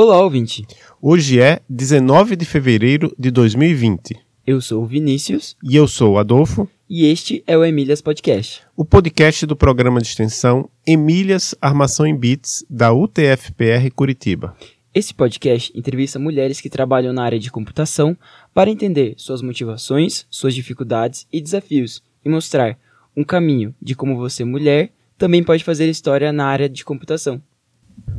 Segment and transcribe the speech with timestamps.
[0.00, 0.64] Olá, ouvinte.
[1.02, 4.14] Hoje é 19 de fevereiro de 2020
[4.46, 8.62] Eu sou o Vinícius e eu sou o Adolfo, e este é o Emílias Podcast.
[8.76, 14.56] o podcast do programa de extensão Emílias Armação em Bits da UTFPR Curitiba.
[14.94, 18.16] Esse podcast entrevista mulheres que trabalham na área de computação
[18.54, 22.78] para entender suas motivações, suas dificuldades e desafios e mostrar
[23.16, 27.42] um caminho de como você, mulher, também pode fazer história na área de computação.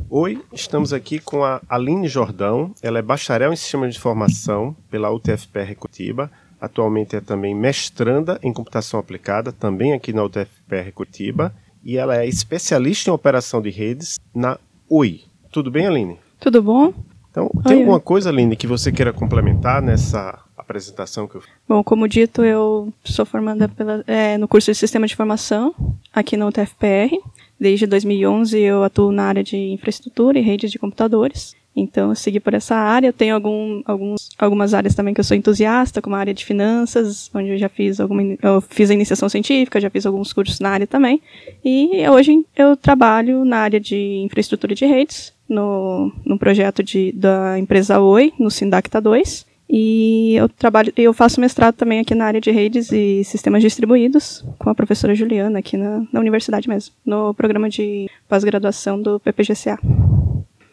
[0.08, 2.74] Oi, estamos aqui com a Aline Jordão.
[2.82, 6.30] Ela é bacharel em Sistema de Informação pela UTFPR Curitiba.
[6.60, 11.54] Atualmente é também mestranda em Computação Aplicada, também aqui na UTFPR Curitiba.
[11.82, 14.58] E ela é especialista em operação de redes na
[14.88, 15.24] UI.
[15.50, 16.18] Tudo bem, Aline?
[16.38, 16.92] Tudo bom?
[17.30, 18.02] Então, tem Oi, alguma oi.
[18.02, 21.50] coisa, Aline, que você queira complementar nessa apresentação que eu fiz?
[21.68, 25.72] Bom, como dito, eu sou formanda pela- é, no curso de Sistema de Informação
[26.12, 27.10] aqui na UTFPR.
[27.60, 31.54] Desde 2011 eu atuo na área de infraestrutura e redes de computadores.
[31.76, 33.08] Então, eu segui por essa área.
[33.08, 36.44] Eu tenho algum, alguns, algumas áreas também que eu sou entusiasta, como a área de
[36.44, 40.58] finanças, onde eu já fiz alguma, eu fiz a iniciação científica, já fiz alguns cursos
[40.58, 41.22] na área também.
[41.64, 47.58] E hoje eu trabalho na área de infraestrutura de redes, no, no projeto de, da
[47.58, 49.49] empresa Oi, no Sindacta 2.
[49.72, 54.44] E eu trabalho, eu faço mestrado também aqui na área de redes e sistemas distribuídos
[54.58, 59.78] com a professora Juliana aqui na, na universidade mesmo, no programa de pós-graduação do PPGCA.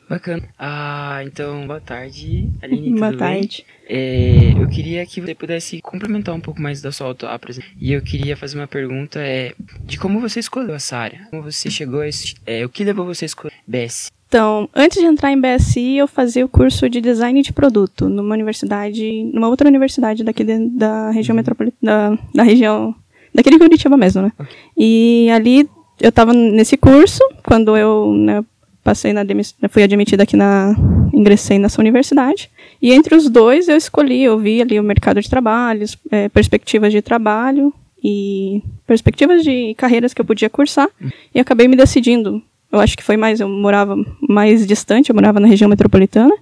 [0.10, 0.50] Bacana.
[0.58, 2.98] Ah, então, boa tarde, Aline.
[2.98, 3.66] Boa tarde.
[3.86, 7.78] É, eu queria que você pudesse complementar um pouco mais da sua auto-apresentação.
[7.80, 9.54] E eu queria fazer uma pergunta é,
[9.84, 11.28] de como você escolheu essa área.
[11.30, 14.10] Como você chegou a esse, é, O que levou você a escolher BS?
[14.28, 18.36] Então, antes de entrar em BSI, eu fazia o curso de design de produto numa
[18.36, 22.94] universidade, numa outra universidade daqui de- da região metropolitana, da, região,
[23.34, 24.32] daquele de Curitiba mesmo, né?
[24.78, 25.70] E ali
[26.02, 28.44] eu estava nesse curso quando eu né,
[28.84, 29.24] passei na
[29.70, 30.76] fui admitida aqui na
[31.14, 32.50] ingressei nessa universidade
[32.82, 36.92] e entre os dois eu escolhi eu vi ali o mercado de trabalho eh, perspectivas
[36.94, 40.88] de trabalho e perspectivas de carreiras que eu podia cursar
[41.34, 42.42] e acabei me decidindo
[42.72, 43.96] eu acho que foi mais, eu morava
[44.28, 46.34] mais distante, eu morava na região metropolitana,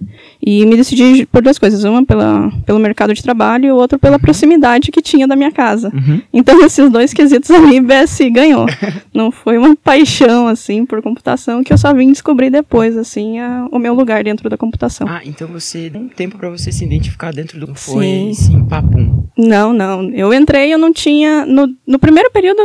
[0.44, 3.98] e me decidi por duas coisas, uma pela, pelo mercado de trabalho e o outro
[3.98, 5.92] pela proximidade que tinha da minha casa.
[6.32, 8.66] Então, esses dois quesitos ali, BSI ganhou.
[9.14, 13.68] Não foi uma paixão, assim, por computação, que eu só vim descobrir depois, assim, a-
[13.70, 15.06] o meu lugar dentro da computação.
[15.08, 17.74] Ah, então você deu um tempo pra você se identificar dentro do.
[17.74, 18.34] Foi Sim.
[18.34, 19.24] sim, papum.
[19.38, 20.10] Não, não.
[20.10, 21.46] Eu entrei, eu não tinha.
[21.46, 22.58] No, no primeiro período,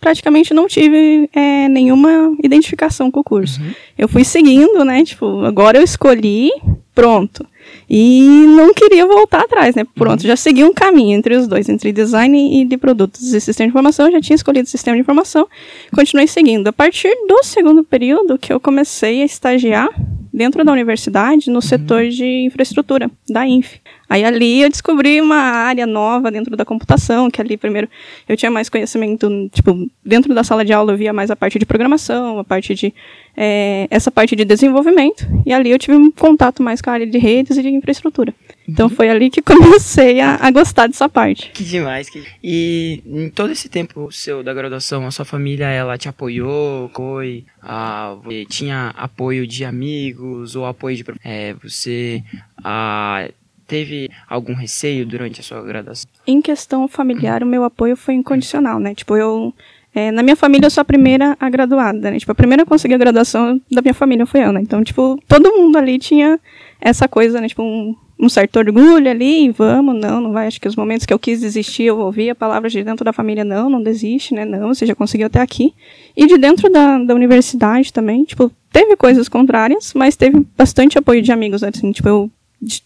[0.00, 3.60] praticamente não tive é, nenhuma identificação com o curso.
[3.96, 5.04] Eu fui seguindo, né?
[5.04, 6.50] Tipo, agora eu escolhi,
[6.94, 7.46] pronto.
[7.88, 8.22] E
[8.56, 9.84] não queria voltar atrás, né?
[9.94, 13.66] Pronto, já segui um caminho entre os dois, entre design e de produtos e sistema
[13.66, 14.06] de informação.
[14.06, 15.46] Eu já tinha escolhido sistema de informação,
[15.94, 16.68] continuei seguindo.
[16.68, 19.88] A partir do segundo período que eu comecei a estagiar
[20.34, 23.80] dentro da universidade no setor de infraestrutura da INF.
[24.10, 27.88] Aí ali eu descobri uma área nova dentro da computação, que ali primeiro
[28.28, 31.56] eu tinha mais conhecimento, tipo, dentro da sala de aula eu via mais a parte
[31.58, 32.92] de programação, a parte de,
[33.36, 37.06] eh, essa parte de desenvolvimento, e ali eu tive um contato mais com a área
[37.06, 38.34] de redes e de infraestrutura.
[38.66, 41.50] Então foi ali que comecei a, a gostar dessa parte.
[41.50, 42.08] Que demais.
[42.08, 42.24] Que...
[42.42, 46.90] E em todo esse tempo seu da graduação, a sua família, ela te apoiou?
[46.94, 47.44] Foi?
[47.62, 48.16] Ah,
[48.48, 51.04] tinha apoio de amigos ou apoio de...
[51.24, 52.22] É, você
[52.62, 53.28] ah,
[53.66, 56.08] teve algum receio durante a sua graduação?
[56.26, 58.94] Em questão familiar, o meu apoio foi incondicional, né?
[58.94, 59.54] Tipo, eu.
[59.94, 62.18] é, na minha família, eu sou a primeira a graduada, né?
[62.18, 64.60] Tipo, a primeira a conseguir a graduação da minha família foi eu, né?
[64.60, 66.38] Então, tipo, todo mundo ali tinha
[66.80, 67.48] essa coisa, né?
[67.48, 70.46] Tipo, um, um certo orgulho ali, vamos, não, não vai.
[70.46, 73.44] Acho que os momentos que eu quis desistir, eu ouvia palavras de dentro da família,
[73.44, 74.44] não, não desiste, né?
[74.44, 75.74] Não, você já conseguiu até aqui.
[76.16, 81.22] E de dentro da, da universidade também, tipo, teve coisas contrárias, mas teve bastante apoio
[81.22, 82.30] de amigos, assim, tipo, eu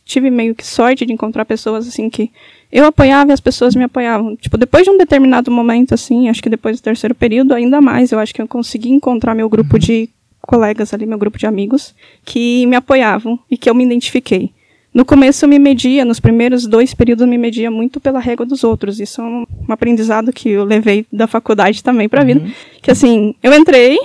[0.04, 2.30] tive meio que sorte de encontrar pessoas assim que
[2.70, 4.36] eu apoiava e as pessoas me apoiavam.
[4.36, 8.12] Tipo, depois de um determinado momento assim, acho que depois do terceiro período ainda mais,
[8.12, 10.08] eu acho que eu consegui encontrar meu grupo de
[10.40, 11.94] colegas ali, meu grupo de amigos
[12.24, 14.50] que me apoiavam e que eu me identifiquei.
[14.92, 18.44] No começo eu me media, nos primeiros dois períodos eu me media muito pela régua
[18.46, 18.98] dos outros.
[18.98, 22.40] Isso é um, um aprendizado que eu levei da faculdade também para a vida.
[22.82, 23.98] Que assim, eu entrei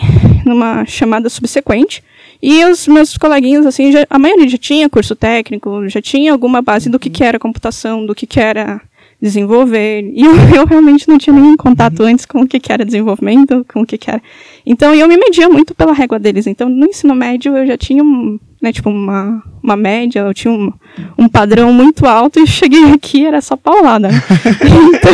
[0.45, 2.03] numa chamada subsequente
[2.41, 6.62] e os meus coleguinhas, assim, já- a maioria já tinha curso técnico, já tinha alguma
[6.62, 8.81] base do que, que era computação, do que, que era
[9.21, 10.12] desenvolver.
[10.13, 13.65] E eu, eu realmente não tinha nenhum contato antes com o que, que era desenvolvimento,
[13.74, 14.21] com o que, que era.
[14.65, 16.45] Então eu me media muito pela régua deles.
[16.45, 20.54] Então no ensino médio eu já tinha um, né, tipo uma, uma média, eu tinha
[20.54, 20.71] um,
[21.18, 24.07] um padrão muito alto e cheguei aqui era só paulada.
[24.63, 25.13] então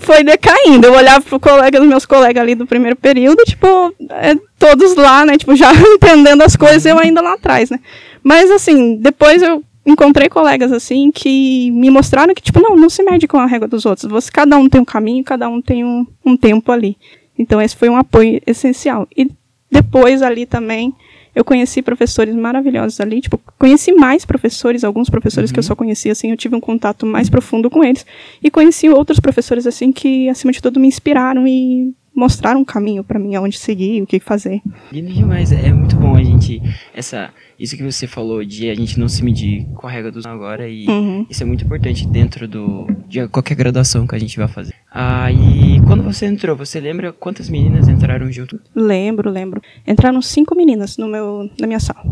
[0.00, 0.88] foi decaindo.
[0.88, 5.24] Eu olhava pro colega, dos meus colegas ali do primeiro período, tipo, é, todos lá,
[5.24, 7.78] né, tipo, já entendendo as coisas, eu ainda lá atrás, né.
[8.24, 13.04] Mas, assim, depois eu encontrei colegas, assim, que me mostraram que, tipo, não, não se
[13.04, 14.10] mede com a régua dos outros.
[14.10, 16.96] Você, cada um tem um caminho, cada um tem um, um tempo ali.
[17.38, 19.06] Então, esse foi um apoio essencial.
[19.16, 19.30] E
[19.70, 20.92] depois ali também,
[21.34, 25.54] eu conheci professores maravilhosos ali, tipo, conheci mais professores, alguns professores uhum.
[25.54, 25.68] que eu uhum.
[25.68, 28.04] só conhecia assim, eu tive um contato mais profundo com eles
[28.42, 33.04] e conheci outros professores assim que acima de tudo me inspiraram e mostraram um caminho
[33.04, 34.60] para mim aonde seguir, o que fazer.
[34.92, 36.60] Lindo demais, é muito bom a gente
[36.92, 40.26] essa isso que você falou de a gente não se medir com a regra dos
[40.26, 41.26] agora e uhum.
[41.28, 44.74] isso é muito importante dentro do de qualquer graduação que a gente vai fazer.
[44.90, 48.60] Ah, e quando você entrou, você lembra quantas meninas entraram junto?
[48.74, 49.62] Lembro, lembro.
[49.86, 52.02] Entraram cinco meninas no meu na minha sala.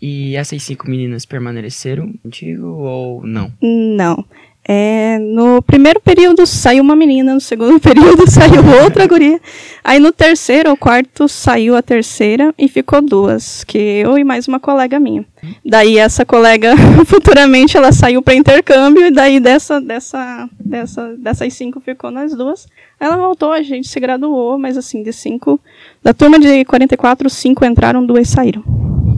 [0.00, 3.52] E essas cinco meninas permaneceram contigo ou não?
[3.62, 4.24] Não.
[4.68, 9.40] É, no primeiro período saiu uma menina, no segundo período saiu outra guria.
[9.84, 14.48] Aí no terceiro ou quarto saiu a terceira e ficou duas, que eu e mais
[14.48, 15.24] uma colega minha.
[15.64, 16.74] Daí essa colega
[17.06, 22.66] futuramente ela saiu para intercâmbio e daí dessa dessa dessa dessas cinco ficou nas duas.
[22.98, 25.60] Ela voltou, a gente se graduou, mas assim, de cinco,
[26.02, 28.64] da turma de 44, cinco entraram, duas saíram.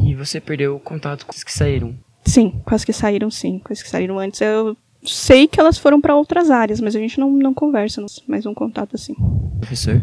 [0.04, 1.94] E você perdeu o contato com os que saíram?
[2.24, 3.60] Sim, com as que saíram, sim.
[3.60, 4.76] Com as que saíram antes, eu
[5.08, 8.54] sei que elas foram para outras áreas, mas a gente não, não conversa, mais um
[8.54, 9.14] contato assim.
[9.60, 10.02] Professor?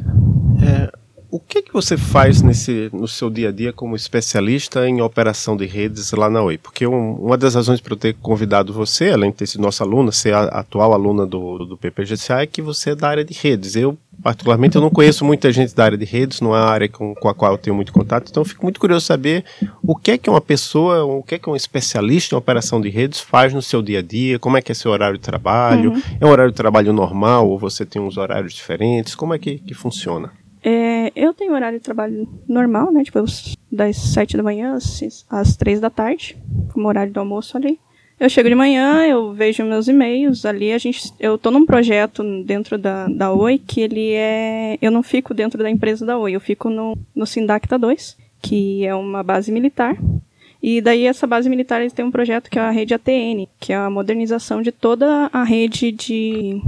[0.62, 0.92] É,
[1.36, 5.58] o que, que você faz nesse, no seu dia a dia como especialista em operação
[5.58, 6.58] de redes lá na Oi?
[6.58, 9.84] Porque um, uma das razões para eu ter convidado você, além de ter sido nossa
[9.84, 13.34] aluna, ser a atual aluna do, do PPGCA, é que você é da área de
[13.34, 13.76] redes.
[13.76, 16.90] Eu, particularmente, eu não conheço muita gente da área de redes, não é uma área
[16.90, 19.46] com, com a qual eu tenho muito contato, então fico muito curioso saber
[19.84, 22.90] o que é que uma pessoa, o que é que um especialista em operação de
[22.90, 25.92] redes faz no seu dia a dia, como é que é seu horário de trabalho,
[25.92, 26.02] uhum.
[26.20, 29.60] é um horário de trabalho normal ou você tem uns horários diferentes, como é que,
[29.60, 30.32] que funciona?
[30.64, 33.04] É, eu tenho horário de trabalho normal, né?
[33.04, 33.24] Tipo,
[33.72, 36.36] das sete da manhã às, às três da tarde,
[36.74, 37.80] como horário do almoço ali.
[38.18, 42.24] Eu chego de manhã, eu vejo meus e-mails ali, a gente, eu tô num projeto
[42.44, 46.32] dentro da, da Oi que ele é, eu não fico dentro da empresa da Oi,
[46.32, 49.98] eu fico no, no Sindacta 2, que é uma base militar.
[50.64, 53.74] E daí essa base militar eles têm um projeto que é a rede ATN, que
[53.74, 56.62] é a modernização de toda a rede de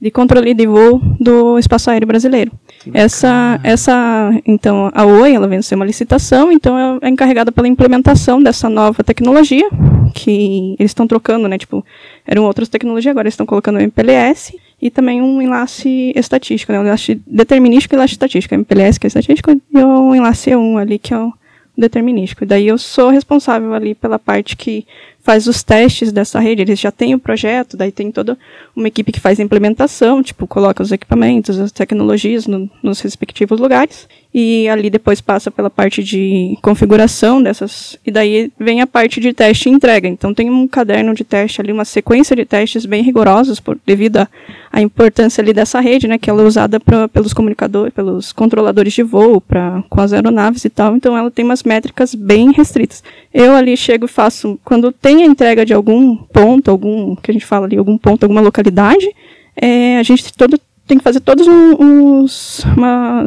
[0.00, 2.50] de controle de voo do espaço aéreo brasileiro.
[2.94, 8.70] Essa, essa, então, a Oi, ela venceu uma licitação, então é encarregada pela implementação dessa
[8.70, 9.68] nova tecnologia,
[10.14, 11.84] que eles estão trocando, né, tipo,
[12.26, 16.80] eram outras tecnologias, agora eles estão colocando o MPLS, e também um enlace estatístico, né,
[16.80, 20.98] um enlace determinístico e enlace estatístico, MPLS que é estatístico, e o enlace E1 ali,
[20.98, 21.32] que é o
[21.76, 22.46] determinístico.
[22.46, 24.86] Daí eu sou responsável ali pela parte que
[25.22, 28.38] faz os testes dessa rede, eles já têm o projeto, daí tem toda
[28.74, 33.60] uma equipe que faz a implementação, tipo, coloca os equipamentos, as tecnologias no, nos respectivos
[33.60, 39.20] lugares, e ali depois passa pela parte de configuração dessas, e daí vem a parte
[39.20, 40.08] de teste e entrega.
[40.08, 44.26] Então tem um caderno de teste ali, uma sequência de testes bem rigorosos, por, devido
[44.72, 48.92] à importância ali dessa rede, né, que ela é usada pra, pelos comunicadores, pelos controladores
[48.92, 53.02] de voo, pra, com as aeronaves e tal, então ela tem umas métricas bem restritas.
[53.34, 57.34] Eu ali chego e faço, quando tem a entrega de algum ponto, algum, que a
[57.34, 59.08] gente fala ali, algum ponto, alguma localidade,
[59.56, 63.26] é, a gente todo, tem que fazer todos uns, uma,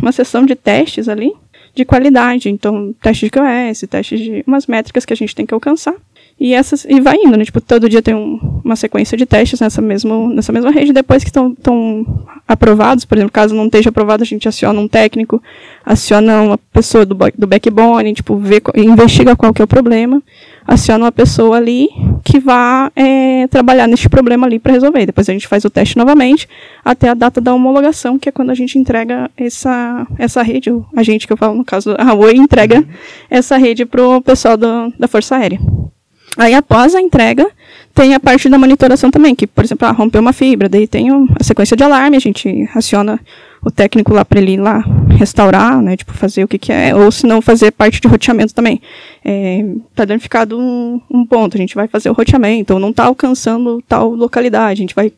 [0.00, 1.32] uma sessão de testes ali,
[1.74, 2.48] de qualidade.
[2.48, 5.94] Então, teste de QoS, testes de umas métricas que a gente tem que alcançar.
[6.38, 7.44] E essas e vai indo, né?
[7.44, 10.92] Tipo, todo dia tem um, uma sequência de testes nessa, mesmo, nessa mesma rede.
[10.92, 12.04] Depois que estão
[12.46, 15.42] aprovados, por exemplo, caso não esteja aprovado, a gente aciona um técnico,
[15.84, 20.20] aciona uma pessoa do, do backbone, tipo, vê, investiga qual que é o problema,
[20.66, 21.88] aciona uma pessoa ali
[22.24, 25.06] que vá é, trabalhar neste problema ali para resolver.
[25.06, 26.48] Depois a gente faz o teste novamente
[26.84, 31.02] até a data da homologação, que é quando a gente entrega essa, essa rede, a
[31.02, 32.86] gente que eu falo no caso, a Oi entrega uhum.
[33.30, 35.60] essa rede para o pessoal do, da Força Aérea.
[36.36, 37.46] Aí, após a entrega,
[37.94, 41.08] tem a parte da monitoração também, que, por exemplo, ah, rompeu uma fibra, daí tem
[41.10, 43.20] a sequência de alarme, a gente aciona
[43.64, 44.84] o técnico lá para ele ir lá
[45.16, 48.52] restaurar, né, tipo, fazer o que que é, ou se não fazer parte de roteamento
[48.52, 48.80] também.
[49.24, 49.64] É,
[49.94, 53.82] tá danificado um, um, ponto, a gente vai fazer o roteamento, ou não está alcançando
[53.88, 55.12] tal localidade, a gente vai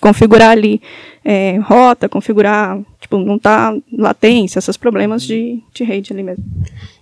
[0.00, 0.80] configurar ali
[1.24, 6.44] é, rota, configurar, tipo, não está latência, esses problemas de, de rede ali mesmo.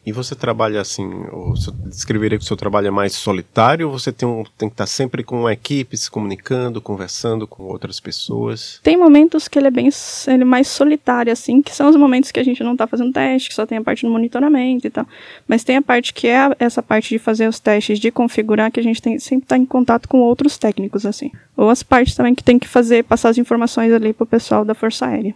[0.07, 4.13] E você trabalha assim, você descreveria que o seu trabalho é mais solitário ou você
[4.13, 8.79] tem, um, tem que estar sempre com uma equipe, se comunicando, conversando com outras pessoas?
[8.85, 9.89] Tem momentos que ele é bem
[10.29, 13.13] ele é mais solitário, assim, que são os momentos que a gente não está fazendo
[13.13, 15.07] teste, que só tem a parte do monitoramento e tal.
[15.49, 18.79] Mas tem a parte que é essa parte de fazer os testes, de configurar, que
[18.79, 21.33] a gente tem, sempre está em contato com outros técnicos, assim.
[21.57, 24.75] Ou as partes também que tem que fazer, passar as informações ali o pessoal da
[24.75, 25.35] Força Aérea.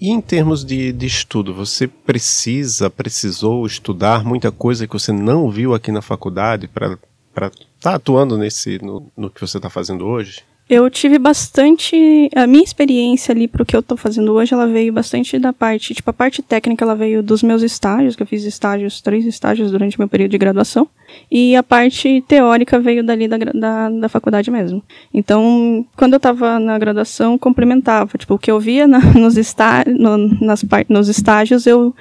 [0.00, 5.50] E em termos de, de estudo, você precisa, precisou estudar muita coisa que você não
[5.50, 6.96] viu aqui na faculdade para
[7.36, 7.50] estar
[7.82, 10.42] tá atuando nesse no, no que você está fazendo hoje?
[10.70, 12.30] Eu tive bastante.
[12.34, 15.52] A minha experiência ali para o que eu estou fazendo hoje, ela veio bastante da
[15.52, 15.92] parte.
[15.92, 19.72] Tipo, a parte técnica, ela veio dos meus estágios, que eu fiz estágios, três estágios
[19.72, 20.88] durante meu período de graduação.
[21.30, 24.82] E a parte teórica veio dali da, da, da faculdade mesmo.
[25.12, 28.18] Então, quando eu estava na graduação, complementava.
[28.18, 31.94] Tipo, o que eu via na, nos, está, no, nas, nos estágios, eu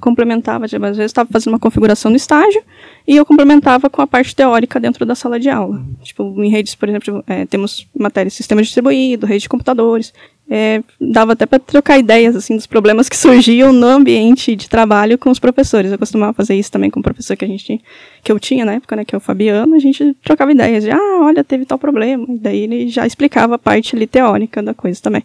[0.00, 0.68] complementava.
[0.68, 2.62] Tipo, às vezes estava fazendo uma configuração no estágio
[3.06, 5.82] e eu complementava com a parte teórica dentro da sala de aula.
[6.02, 10.12] Tipo, em redes, por exemplo, é, temos matéria de sistema distribuído, rede de computadores.
[10.52, 15.16] É, dava até para trocar ideias assim dos problemas que surgiam no ambiente de trabalho
[15.16, 15.92] com os professores.
[15.92, 17.80] Eu costumava fazer isso também com o professor que a gente
[18.22, 20.90] que eu tinha na época, né, que é o Fabiano, a gente trocava ideias de,
[20.90, 22.26] ah, olha, teve tal problema.
[22.28, 25.22] E daí ele já explicava a parte ali, teórica da coisa também.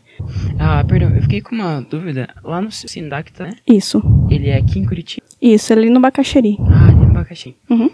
[0.60, 2.29] Ah, perdão, eu fiquei com uma dúvida.
[2.44, 3.53] Lá no Sindacta, né?
[3.67, 4.01] Isso.
[4.29, 5.25] Ele é aqui em Curitiba?
[5.41, 6.58] Isso, ali no Bacaxeri.
[6.62, 7.58] Ah, ali no Bacaxeri.
[7.70, 7.89] Uhum.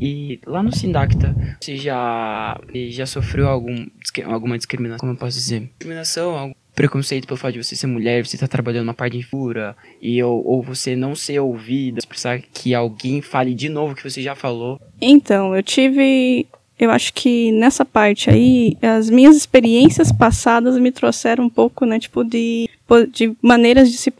[0.00, 3.86] E lá no Sindacta, você já, já sofreu algum,
[4.24, 5.60] alguma discriminação, como eu posso dizer?
[5.60, 9.22] Discriminação, algum preconceito pelo fato de você ser mulher, você tá trabalhando uma parte de
[9.22, 13.96] fura, e ou, ou você não ser ouvida, precisar que alguém fale de novo o
[13.96, 14.80] que você já falou.
[15.00, 16.46] Então, eu tive.
[16.78, 21.98] Eu acho que nessa parte aí, as minhas experiências passadas me trouxeram um pouco, né,
[21.98, 22.68] tipo, de,
[23.12, 24.12] de maneiras de se,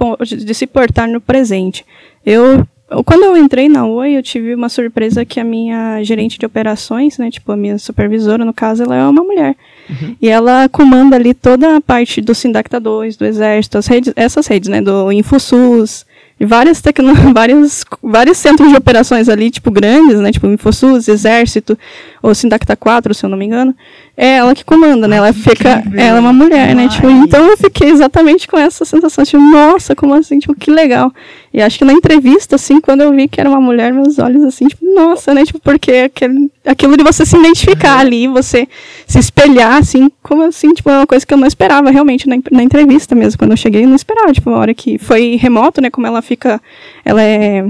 [0.44, 1.84] de se portar no presente.
[2.24, 2.66] Eu
[3.06, 7.16] quando eu entrei na Oi, eu tive uma surpresa que a minha gerente de operações,
[7.16, 9.56] né, tipo a minha supervisora, no caso, ela é uma mulher.
[9.88, 10.16] Uhum.
[10.20, 14.68] E ela comanda ali toda a parte do Sindacta 2, do Exército, redes, essas redes,
[14.68, 16.06] né, do InfoSUS,
[16.42, 21.78] e várias tecno, vários, vários centros de operações ali, tipo, grandes, né, tipo InfoSUS, Exército,
[22.20, 23.72] ou Sindacta 4, se eu não me engano,
[24.16, 27.56] é ela que comanda, né, ela fica, ela é uma mulher, né, tipo, então eu
[27.56, 31.12] fiquei exatamente com essa sensação, tipo, nossa, como assim, tipo, que legal.
[31.54, 34.42] E acho que na entrevista, assim, quando eu vi que era uma mulher, meus olhos,
[34.42, 38.66] assim, tipo, nossa, né, tipo, porque aquele, aquilo de você se identificar ali, você
[39.06, 42.36] se espelhar, assim, como assim, tipo, é uma coisa que eu não esperava realmente na,
[42.50, 45.80] na entrevista mesmo, quando eu cheguei, eu não esperava, tipo, a hora que foi remoto,
[45.80, 46.60] né, como ela fica,
[47.04, 47.62] ela é,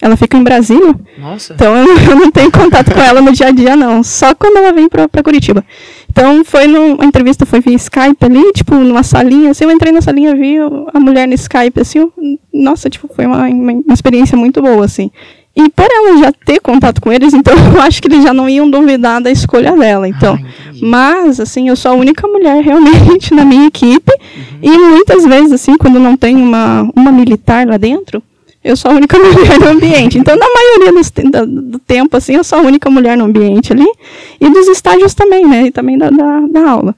[0.00, 0.94] ela fica em Brasília.
[1.18, 1.54] Nossa.
[1.54, 4.72] Então eu, não tenho contato com ela no dia a dia, não, só quando ela
[4.72, 5.64] vem pra, pra Curitiba.
[6.10, 10.00] Então foi numa entrevista, foi via Skype ali, tipo, numa salinha, assim, eu entrei na
[10.00, 10.56] salinha, vi
[10.92, 12.12] a mulher no Skype, assim, eu,
[12.52, 15.10] nossa, tipo, foi uma, uma experiência muito boa, assim.
[15.56, 18.48] E por ela já ter contato com eles, então eu acho que eles já não
[18.48, 20.08] iam duvidar da escolha dela.
[20.08, 24.58] Então, ah, mas assim, eu sou a única mulher realmente na minha equipe uhum.
[24.62, 28.22] e muitas vezes assim, quando não tem uma uma militar lá dentro,
[28.64, 30.18] eu sou a única mulher no ambiente.
[30.18, 30.92] Então, na maioria
[31.30, 33.86] do, do, tempo, assim, eu sou a única mulher no ambiente ali.
[34.40, 35.66] E dos estágios também, né?
[35.66, 36.94] E também da, da, da aula.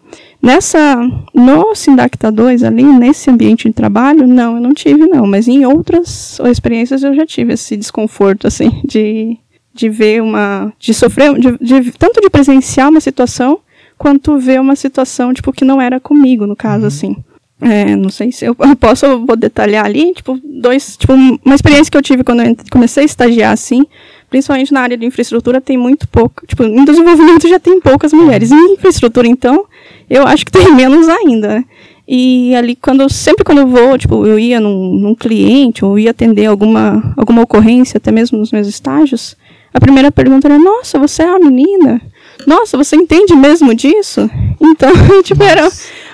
[0.47, 0.97] Nessa,
[1.35, 5.27] no Sindacta 2 ali, nesse ambiente de trabalho, não, eu não tive, não.
[5.27, 9.37] Mas em outras experiências eu já tive esse desconforto, assim, de,
[9.75, 13.59] de ver uma, de sofrer, de, de, tanto de presenciar uma situação,
[13.99, 16.87] quanto ver uma situação, tipo, que não era comigo, no caso, uhum.
[16.87, 17.17] assim.
[17.61, 21.97] É, não sei se eu, posso vou detalhar ali, tipo, dois, tipo, uma experiência que
[21.97, 23.83] eu tive quando eu comecei a estagiar assim,
[24.29, 28.53] principalmente na área de infraestrutura tem muito pouco, tipo, em desenvolvimento já tem poucas mulheres,
[28.53, 29.65] em infraestrutura então,
[30.11, 31.65] eu acho que tem menos ainda, né?
[32.07, 36.11] E ali quando sempre quando eu vou, tipo, eu ia num, num cliente ou ia
[36.11, 39.37] atender alguma alguma ocorrência, até mesmo nos meus estágios,
[39.75, 42.01] a primeira pergunta era: "Nossa, você é a menina?"
[42.47, 44.31] Nossa, você entende mesmo disso?
[44.61, 44.93] Então,
[45.25, 45.69] tipo, era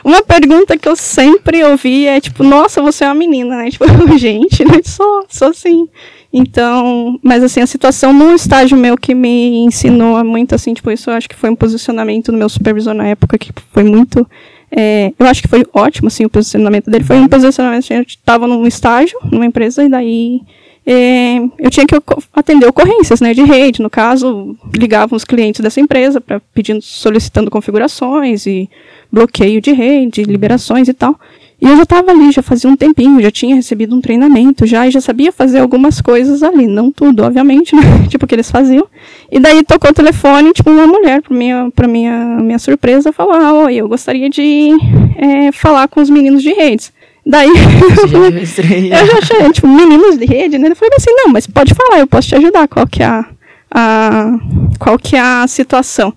[0.04, 3.71] uma pergunta que eu sempre ouvi é tipo, nossa, você é uma menina, né?
[3.73, 3.87] Tipo,
[4.18, 4.80] gente, né?
[4.85, 5.88] Sou, sou assim.
[6.32, 11.11] Então, mas assim, a situação no estágio meu que me ensinou muito, assim, tipo, isso
[11.11, 14.26] eu acho que foi um posicionamento no meu supervisor na época que foi muito.
[14.75, 17.04] É, eu acho que foi ótimo, assim, o posicionamento dele.
[17.04, 20.40] Foi um posicionamento, a gente estava num estágio, numa empresa, e daí
[20.85, 21.94] é, eu tinha que
[22.32, 23.82] atender ocorrências né, de rede.
[23.82, 28.68] No caso, ligavam os clientes dessa empresa para pedindo, solicitando configurações e
[29.12, 31.19] bloqueio de rede, liberações e tal.
[31.61, 34.85] E eu já estava ali, já fazia um tempinho, já tinha recebido um treinamento já,
[34.85, 36.66] e já sabia fazer algumas coisas ali.
[36.66, 37.83] Não tudo, obviamente, né?
[38.09, 38.85] tipo, que eles faziam.
[39.31, 43.35] E daí tocou o telefone, tipo, uma mulher, para minha, pra minha, minha surpresa, falou,
[43.35, 44.71] ah, oi, eu gostaria de
[45.16, 46.92] é, falar com os meninos de redes.
[47.25, 47.49] Daí.
[47.54, 50.71] Eu já achei, tipo, meninos de rede, né?
[50.71, 52.66] Eu falei assim, não, mas pode falar, eu posso te ajudar.
[52.66, 53.25] Qual que é a.
[53.71, 54.33] a
[54.76, 56.12] qual que é a situação?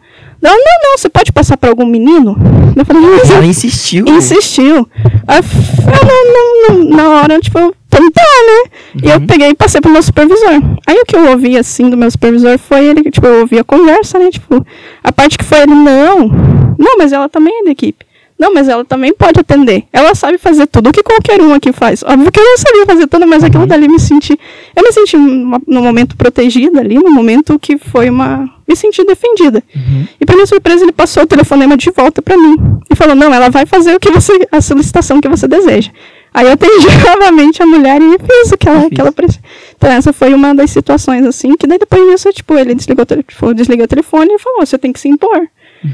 [0.46, 2.38] Não, não, não, você pode passar para algum menino?
[2.76, 4.06] Eu falei, mas Ela insistiu.
[4.08, 4.88] insistiu.
[5.28, 6.24] Aí, eu não,
[6.78, 8.72] não, não, na hora, tipo, eu falei, tá, né?
[9.04, 9.26] E eu Uhum.
[9.26, 10.62] peguei e passei pro meu supervisor.
[10.86, 13.64] Aí o que eu ouvi, assim, do meu supervisor foi ele, tipo, eu ouvi a
[13.64, 14.30] conversa, né?
[14.30, 14.64] Tipo,
[15.04, 16.28] a parte que foi ele, não,
[16.78, 18.06] não, mas ela também é da equipe.
[18.38, 19.86] Não, mas ela também pode atender.
[19.94, 22.04] Ela sabe fazer tudo o que qualquer um aqui faz.
[22.04, 24.38] Óbvio que eu não sabia fazer tudo, mas aquilo dali me senti.
[24.76, 28.50] Eu me senti num momento protegida ali, num momento que foi uma.
[28.68, 29.64] Me senti defendida.
[29.74, 30.08] Uhum.
[30.20, 32.58] E para minha surpresa, ele passou o telefonema de volta para mim.
[32.90, 34.34] E falou: Não, ela vai fazer o que você.
[34.52, 35.92] a solicitação que você deseja.
[36.34, 39.40] Aí eu atendi novamente a mulher e fiz o que ela, que ela precisa.
[39.78, 43.06] Então, essa foi uma das situações, assim, que daí depois disso, tipo, ele desligou, o
[43.06, 45.48] tele- tipo, desligou o telefone e falou: Você tem que se impor.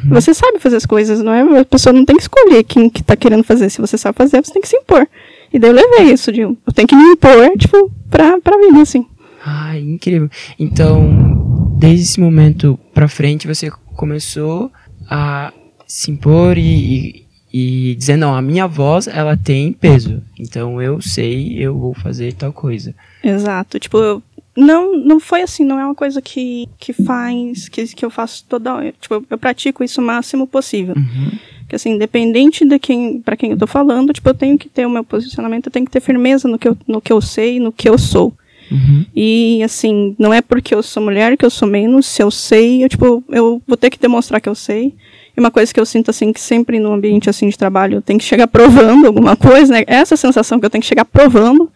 [0.10, 1.60] Você sabe fazer as coisas, não é?
[1.60, 3.70] A pessoa não tem que escolher quem que tá querendo fazer.
[3.70, 5.08] Se você sabe fazer, você tem que se impor.
[5.54, 8.82] E daí eu levei isso de eu tenho que me impor, tipo, pra, pra vida,
[8.82, 9.06] assim.
[9.46, 10.30] Ai, incrível.
[10.58, 14.72] Então, desde esse momento pra frente, você começou
[15.10, 15.52] a
[15.86, 20.22] se impor e, e, e dizer, não, a minha voz, ela tem peso.
[20.40, 22.96] Então, eu sei, eu vou fazer tal coisa.
[23.24, 23.78] Exato.
[23.78, 24.24] Tipo, eu-
[24.56, 28.46] não, não foi assim, não é uma coisa que, que faz, que, que eu faço
[28.48, 28.94] toda hora.
[29.00, 30.96] Tipo, eu, eu pratico isso o máximo possível.
[30.96, 31.32] Uhum.
[31.70, 34.86] Que assim, independente de quem, para quem eu tô falando, tipo, eu tenho que ter
[34.86, 37.60] o meu posicionamento, eu tenho que ter firmeza no que eu, no que eu sei,
[37.60, 38.34] no que eu sou.
[38.70, 39.06] Uhum.
[39.16, 42.84] E assim, não é porque eu sou mulher que eu sou menos, se eu sei,
[42.84, 44.94] eu tipo, eu vou ter que demonstrar que eu sei.
[45.42, 48.20] Uma coisa que eu sinto assim que sempre no ambiente assim de trabalho eu tenho
[48.20, 49.84] que chegar provando alguma coisa, né?
[49.88, 51.68] Essa sensação que eu tenho que chegar provando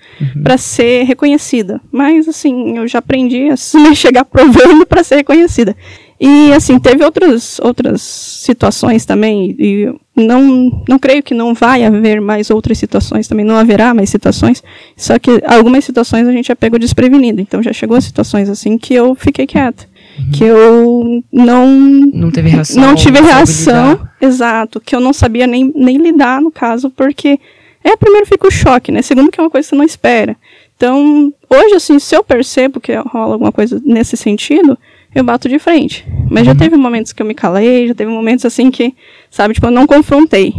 [0.44, 1.82] para ser reconhecida.
[1.92, 5.76] Mas assim, eu já aprendi a se- chegar provando para ser reconhecida.
[6.22, 12.22] E assim, teve outras outras situações também e não não creio que não vai haver
[12.22, 14.64] mais outras situações também, não haverá mais situações.
[14.96, 17.42] Só que algumas situações a gente já pegou desprevenido.
[17.42, 19.88] Então já chegou a situações assim que eu fiquei quieta.
[20.34, 21.68] Que eu não
[22.14, 22.82] Não teve reação.
[22.82, 27.40] não tive soube reação, exato, que eu não sabia nem, nem lidar no caso, porque
[27.84, 29.02] é primeiro fica o choque, né?
[29.02, 30.36] Segundo que é uma coisa que você não espera.
[30.78, 34.78] Então, hoje assim, se eu percebo que rola alguma coisa nesse sentido,
[35.14, 36.06] eu bato de frente.
[36.30, 38.94] Mas já teve momentos que eu me calei, já teve momentos assim que,
[39.30, 40.54] sabe, tipo, eu não confrontei.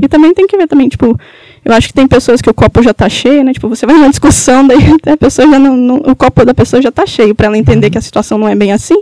[0.00, 1.18] E também tem que ver também, tipo,
[1.66, 3.52] eu acho que tem pessoas que o copo já tá cheio, né?
[3.52, 4.78] Tipo, você vai numa discussão, daí
[5.12, 7.90] a pessoa já não, não- o copo da pessoa já tá cheio para ela entender
[7.90, 8.94] que a situação não é bem assim.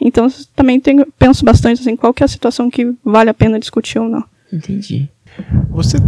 [0.00, 3.58] Então, também tenho, penso bastante assim, qual que é a situação que vale a pena
[3.58, 4.24] discutir ou não.
[4.52, 5.08] Entendi.
[5.70, 5.98] Você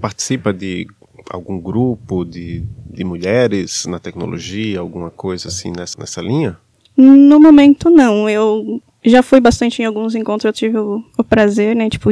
[0.00, 0.86] participa de
[1.30, 6.58] algum grupo de, de mulheres na tecnologia, alguma coisa assim nessa, nessa linha?
[6.96, 8.28] No momento, não.
[8.28, 11.88] Eu já fui bastante em alguns encontros, eu tive o, o prazer, né?
[11.90, 12.10] Tipo,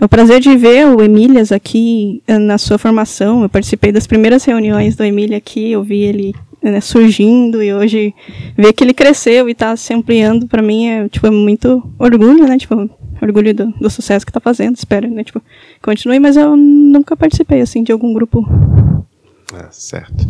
[0.00, 0.04] ia.
[0.04, 3.42] O prazer de ver o Emílias aqui eh, na sua formação.
[3.42, 8.14] Eu participei das primeiras reuniões do Emília aqui, eu vi ele né, surgindo e hoje
[8.56, 12.46] ver que ele cresceu e está se ampliando, para mim é tipo é muito orgulho,
[12.46, 12.58] né?
[12.58, 12.88] Tipo,
[13.22, 15.24] orgulho do, do sucesso que está fazendo, espero, né?
[15.24, 15.42] Tipo,
[15.82, 18.44] continue, mas eu nunca participei assim de algum grupo.
[19.54, 20.26] Ah, certo.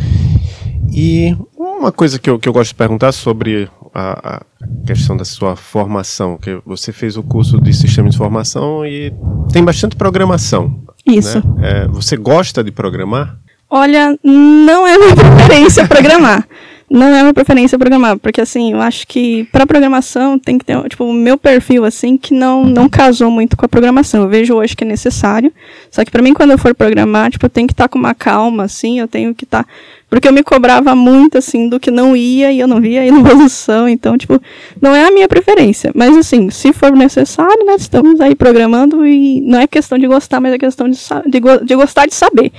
[0.92, 4.42] E uma coisa que eu, que eu gosto de perguntar sobre a, a
[4.86, 9.12] questão da sua formação, que você fez o curso de sistema de informação e
[9.52, 10.82] tem bastante programação.
[11.06, 11.38] Isso.
[11.56, 11.84] né?
[11.84, 13.38] É, você gosta de programar?
[13.70, 16.46] Olha, não é minha preferência programar.
[16.90, 20.82] Não é minha preferência programar, porque assim, eu acho que para programação tem que ter,
[20.88, 24.22] tipo, o meu perfil assim que não não casou muito com a programação.
[24.22, 25.52] Eu vejo hoje que é necessário,
[25.90, 28.14] só que para mim quando eu for programar, tipo, eu tenho que estar com uma
[28.14, 29.66] calma assim, eu tenho que estar
[30.10, 33.86] porque eu me cobrava muito assim do que não ia e eu não via evolução,
[33.90, 34.40] então, tipo,
[34.80, 39.42] não é a minha preferência, mas assim, se for necessário, né, estamos aí programando e
[39.42, 42.50] não é questão de gostar, mas é questão de, de, go- de gostar de saber.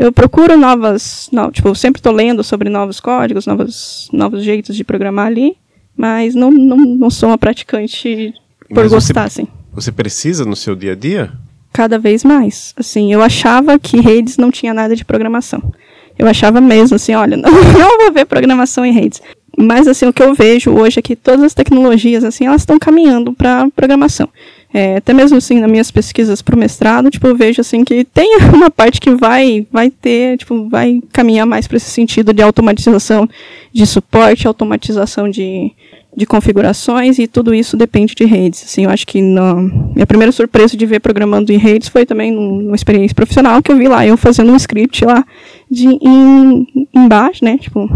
[0.00, 4.84] Eu procuro novas, não, tipo, sempre estou lendo sobre novos códigos, novos, novos jeitos de
[4.84, 5.56] programar ali,
[5.96, 8.32] mas não, não, não sou uma praticante
[8.68, 9.48] por Mas você- gostar, assim.
[9.72, 11.32] Você precisa no seu dia a dia?
[11.72, 12.72] Cada vez mais.
[12.76, 15.72] Assim, eu achava que redes não tinha nada de programação.
[16.16, 19.20] Eu achava mesmo, assim, olha, não, não vou ver programação em redes.
[19.56, 22.78] Mas, assim, o que eu vejo hoje é que todas as tecnologias, assim, elas estão
[22.78, 24.28] caminhando para programação.
[24.72, 28.04] É, até mesmo, assim, nas minhas pesquisas para o mestrado, tipo, eu vejo, assim, que
[28.04, 32.42] tem uma parte que vai, vai ter, tipo, vai caminhar mais para esse sentido de
[32.42, 33.28] automatização
[33.72, 35.72] de suporte, automatização de,
[36.18, 38.64] de configurações e tudo isso depende de redes.
[38.64, 39.54] Assim, eu acho que no,
[39.94, 43.76] minha primeira surpresa de ver programando em redes foi também numa experiência profissional que eu
[43.76, 45.24] vi lá, eu fazendo um script lá
[45.70, 47.56] de em, embaixo, né?
[47.56, 47.88] Tipo,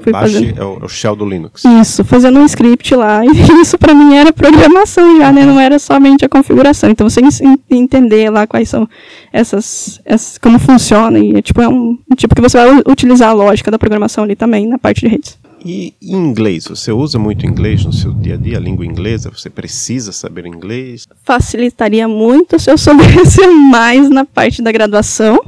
[0.00, 0.58] fui Bash fazendo...
[0.58, 1.62] é, o, é o shell do Linux.
[1.62, 3.20] Isso, fazendo um script lá.
[3.28, 5.44] E isso para mim era programação já, né?
[5.44, 6.88] Não era somente a configuração.
[6.88, 7.20] Então você
[7.68, 8.88] entender lá quais são
[9.30, 13.34] essas, essas como funciona e é, tipo é um tipo que você vai utilizar a
[13.34, 15.38] lógica da programação ali também na parte de redes.
[15.64, 19.30] E inglês, você usa muito inglês no seu dia a dia, a língua inglesa?
[19.30, 21.06] Você precisa saber inglês?
[21.24, 25.38] Facilitaria muito se eu soubesse mais na parte da graduação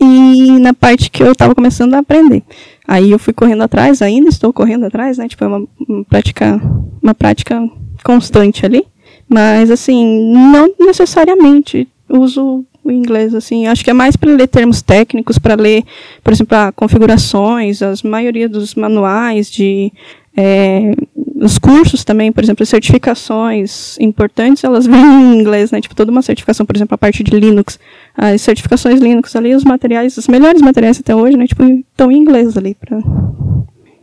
[0.00, 2.42] e na parte que eu estava começando a aprender.
[2.86, 5.28] Aí eu fui correndo atrás, ainda estou correndo atrás, né?
[5.28, 5.68] Tipo, é uma,
[6.08, 6.60] prática,
[7.02, 7.60] uma prática
[8.04, 8.84] constante ali.
[9.28, 13.66] Mas assim, não necessariamente uso o inglês, assim.
[13.66, 15.84] Acho que é mais para ler termos técnicos, para ler,
[16.22, 19.92] por exemplo, configurações, as maioria dos manuais de
[20.36, 20.92] é,
[21.40, 25.80] os cursos também, por exemplo, certificações importantes, elas vêm em inglês, né?
[25.80, 27.78] Tipo, toda uma certificação, por exemplo, a parte de Linux,
[28.16, 31.46] as certificações Linux ali, os materiais, os melhores materiais até hoje, né?
[31.46, 32.98] Tipo, estão em inglês ali para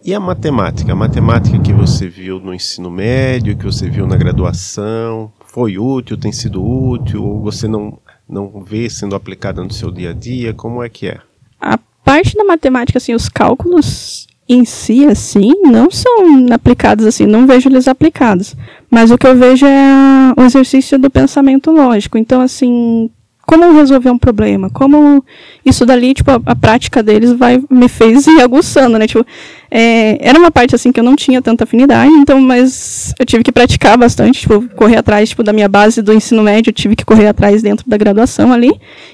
[0.08, 0.92] e a matemática?
[0.92, 6.16] A matemática que você viu no ensino médio, que você viu na graduação, foi útil,
[6.16, 10.54] tem sido útil, ou você não não vê sendo aplicada no seu dia a dia?
[10.54, 11.20] Como é que é?
[11.60, 17.48] A parte da matemática, assim, os cálculos em si, assim, não são aplicados assim, não
[17.48, 18.56] vejo eles aplicados.
[18.92, 22.18] Mas o que eu vejo é o exercício do pensamento lógico.
[22.18, 23.10] Então, assim,
[23.46, 25.24] como resolver um problema, como
[25.64, 29.26] isso dali, tipo, a, a, prática deles vai, me fez ir aguçando, né, tipo,
[29.70, 33.44] é, era uma parte, assim, que eu não tinha tanta afinidade, então, mas eu tive
[33.44, 36.96] que praticar bastante, tipo, correr atrás, tipo, da minha base do ensino médio, eu tive
[36.96, 38.72] que correr atrás dentro da graduação ali,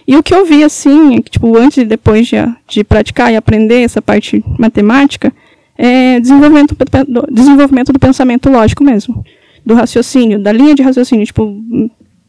[0.08, 3.32] e o que eu vi, assim, é que, tipo, antes e depois de, de praticar
[3.34, 5.34] e aprender essa parte matemática,
[5.78, 6.76] é desenvolvimento,
[7.32, 9.26] desenvolvimento do pensamento lógico mesmo,
[9.66, 11.60] do raciocínio, da linha de raciocínio, tipo,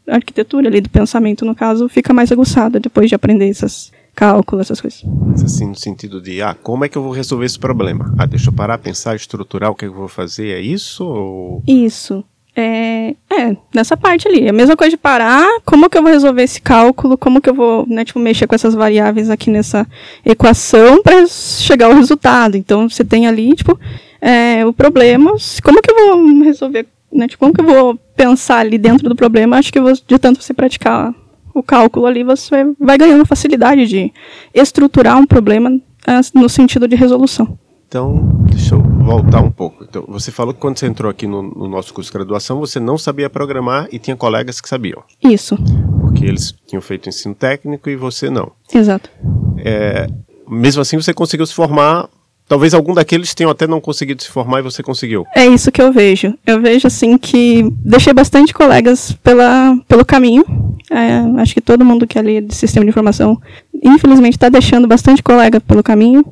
[0.07, 4.79] arquitetura ali do pensamento, no caso, fica mais aguçada depois de aprender esses cálculos, essas
[4.79, 5.03] coisas.
[5.43, 8.13] Assim, no sentido de, ah, como é que eu vou resolver esse problema?
[8.17, 11.03] Ah, deixa eu parar, pensar, estruturar o que, é que eu vou fazer, é isso?
[11.05, 11.63] Ou...
[11.67, 12.23] Isso.
[12.55, 14.47] É, é, nessa parte ali.
[14.47, 17.53] A mesma coisa de parar, como que eu vou resolver esse cálculo, como que eu
[17.55, 19.87] vou, né, tipo, mexer com essas variáveis aqui nessa
[20.23, 22.55] equação para chegar ao resultado.
[22.55, 23.79] Então, você tem ali, tipo,
[24.21, 28.59] é, o problema, como que eu vou resolver né, tipo, como que eu vou pensar
[28.59, 29.57] ali dentro do problema?
[29.57, 31.13] Acho que vou, de tanto você praticar
[31.53, 34.11] o cálculo ali, você vai ganhando facilidade de
[34.53, 37.57] estruturar um problema uh, no sentido de resolução.
[37.87, 39.83] Então, deixa eu voltar um pouco.
[39.83, 42.79] Então, você falou que quando você entrou aqui no, no, nosso curso de graduação, você
[42.79, 45.03] não sabia programar e tinha colegas que sabiam.
[45.23, 45.55] Isso.
[46.01, 48.51] Porque eles tinham feito ensino técnico e você não.
[48.73, 49.11] Exato.
[49.59, 50.07] É,
[50.49, 52.09] mesmo assim, você conseguiu se formar
[52.53, 55.25] Talvez algum daqueles tenham até não conseguido se formar e você conseguiu.
[55.35, 56.35] É isso que eu vejo.
[56.45, 60.45] Eu vejo assim que deixei bastante colegas pela, pelo caminho.
[60.91, 63.41] É, acho que todo mundo que é ali de sistema de informação,
[63.81, 66.23] infelizmente, está deixando bastante colega pelo caminho,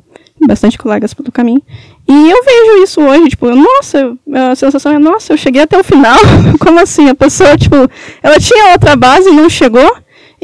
[0.46, 1.60] bastante colegas pelo caminho.
[2.08, 5.82] E eu vejo isso hoje, tipo, nossa, a sensação é, nossa, eu cheguei até o
[5.82, 6.20] final.
[6.60, 7.08] Como assim?
[7.08, 7.74] A pessoa, tipo,
[8.22, 9.92] ela tinha outra base e não chegou.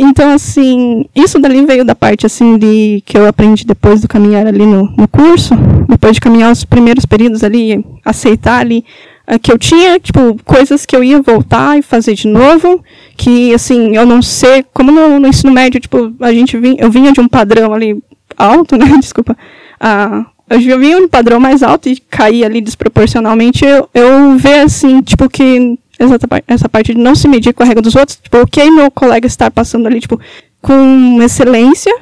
[0.00, 4.46] Então, assim, isso dali veio da parte, assim, de que eu aprendi depois do caminhar
[4.46, 5.56] ali no, no curso,
[5.88, 8.84] depois de caminhar os primeiros períodos ali, aceitar ali,
[9.28, 12.80] uh, que eu tinha, tipo, coisas que eu ia voltar e fazer de novo,
[13.16, 16.92] que, assim, eu não sei, como no, no ensino médio, tipo, a gente vinha, eu
[16.92, 18.00] vinha de um padrão ali
[18.36, 19.36] alto, né, desculpa,
[19.82, 24.60] uh, eu vinha de um padrão mais alto e caía ali desproporcionalmente, eu, eu ver,
[24.60, 28.18] assim, tipo, que essa, parte de não se medir com a regra dos outros.
[28.22, 30.20] Tipo, ok, meu colega estar passando ali, tipo,
[30.60, 31.94] com excelência.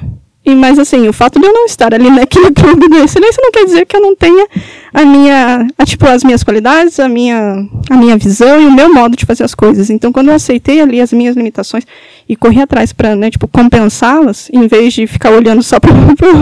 [0.45, 3.51] E, mas assim, o fato de eu não estar ali naquele clube de excelência não
[3.51, 4.47] quer dizer que eu não tenha
[4.93, 8.93] a minha, a, tipo, as minhas qualidades, a minha, a minha visão e o meu
[8.93, 9.89] modo de fazer as coisas.
[9.89, 11.85] Então, quando eu aceitei ali as minhas limitações
[12.29, 15.93] e corri atrás para, né, tipo, compensá-las, em vez de ficar olhando só pro,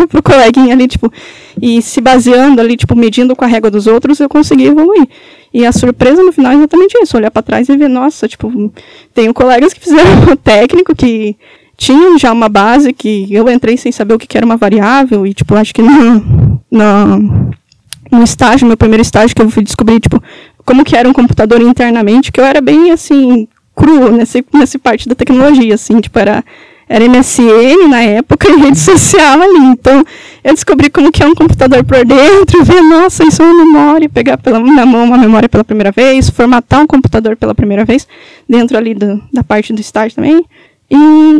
[0.07, 1.11] pro coleguinha ali, tipo,
[1.59, 5.07] e se baseando ali, tipo, medindo com a régua dos outros, eu consegui evoluir.
[5.55, 8.73] E a surpresa no final é exatamente isso, olhar para trás e ver, nossa, tipo,
[9.13, 11.37] tenho colegas que fizeram o técnico, que
[11.77, 15.33] tinham já uma base, que eu entrei sem saber o que era uma variável, e,
[15.33, 17.51] tipo, acho que no, no,
[18.11, 20.21] no estágio, meu primeiro estágio, que eu fui descobrir, tipo,
[20.65, 25.07] como que era um computador internamente, que eu era bem, assim, cru nessa, nessa parte
[25.07, 26.43] da tecnologia, assim, tipo, era
[26.87, 29.65] era MSN na época e rede social ali.
[29.71, 30.05] Então,
[30.45, 34.07] eu descobri como que é um computador por dentro, ver, nossa, isso é uma memória,
[34.07, 38.07] pegar pela, na mão uma memória pela primeira vez, formatar um computador pela primeira vez,
[38.47, 40.45] dentro ali do, da parte do estágio também,
[40.87, 40.95] e,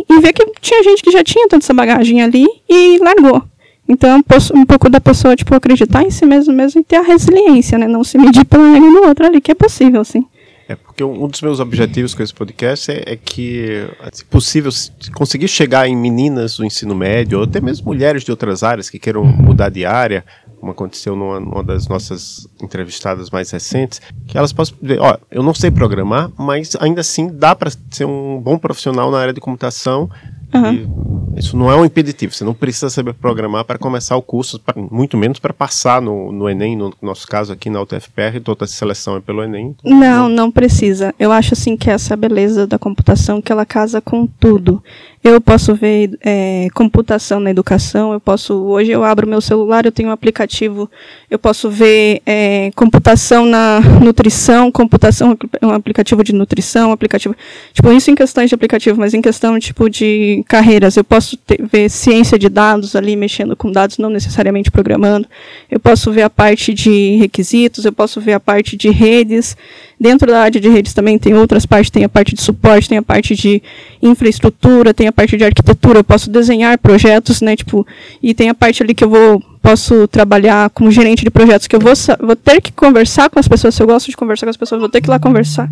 [0.09, 3.43] e ver que tinha gente que já tinha toda essa bagagem ali e largou.
[3.87, 4.23] Então
[4.55, 7.87] um, pouco da pessoa, tipo, acreditar em si mesmo mesmo e ter a resiliência, né?
[7.87, 10.25] Não se medir pelo nem no outro ali, que é possível, sim.
[10.67, 14.71] É porque um dos meus objetivos com esse podcast é, é que, se possível,
[15.13, 18.97] conseguir chegar em meninas do ensino médio, ou até mesmo mulheres de outras áreas que
[18.97, 20.25] queiram mudar de área,
[20.59, 25.43] como aconteceu numa, numa das nossas entrevistadas mais recentes, que elas possam ver, ó, eu
[25.43, 29.39] não sei programar, mas ainda assim dá para ser um bom profissional na área de
[29.39, 30.09] computação
[30.57, 31.33] Uhum.
[31.37, 34.73] Isso não é um impeditivo, você não precisa saber programar para começar o curso, pra,
[34.89, 38.67] muito menos para passar no, no, Enem, no nosso caso aqui na UTFPR, toda a
[38.67, 39.75] seleção é pelo Enem.
[39.77, 41.13] Então não, não precisa.
[41.19, 44.81] Eu acho assim que essa é a beleza da computação, que ela casa com tudo.
[45.27, 49.91] Eu posso ver é, computação na educação, eu posso, hoje eu abro meu celular, eu
[49.91, 50.87] tenho um aplicativo,
[51.31, 57.35] eu posso ver é, computação na nutrição, computação, um aplicativo de nutrição, aplicativo,
[57.73, 61.59] tipo, isso em questões de aplicativo, mas em questão, tipo, de carreiras, eu posso ter,
[61.59, 65.27] ver ciência de dados ali, mexendo com dados, não necessariamente programando,
[65.71, 69.57] eu posso ver a parte de requisitos, eu posso ver a parte de redes,
[69.99, 72.97] Dentro da área de redes também tem outras partes, tem a parte de suporte, tem
[72.97, 73.61] a parte de
[74.01, 77.85] infraestrutura, tem a parte de arquitetura, eu posso desenhar projetos, né, tipo,
[78.21, 81.75] e tem a parte ali que eu vou posso trabalhar como gerente de projetos que
[81.75, 84.51] eu vou vou ter que conversar com as pessoas, se eu gosto de conversar com
[84.51, 85.69] as pessoas, vou ter que ir lá conversar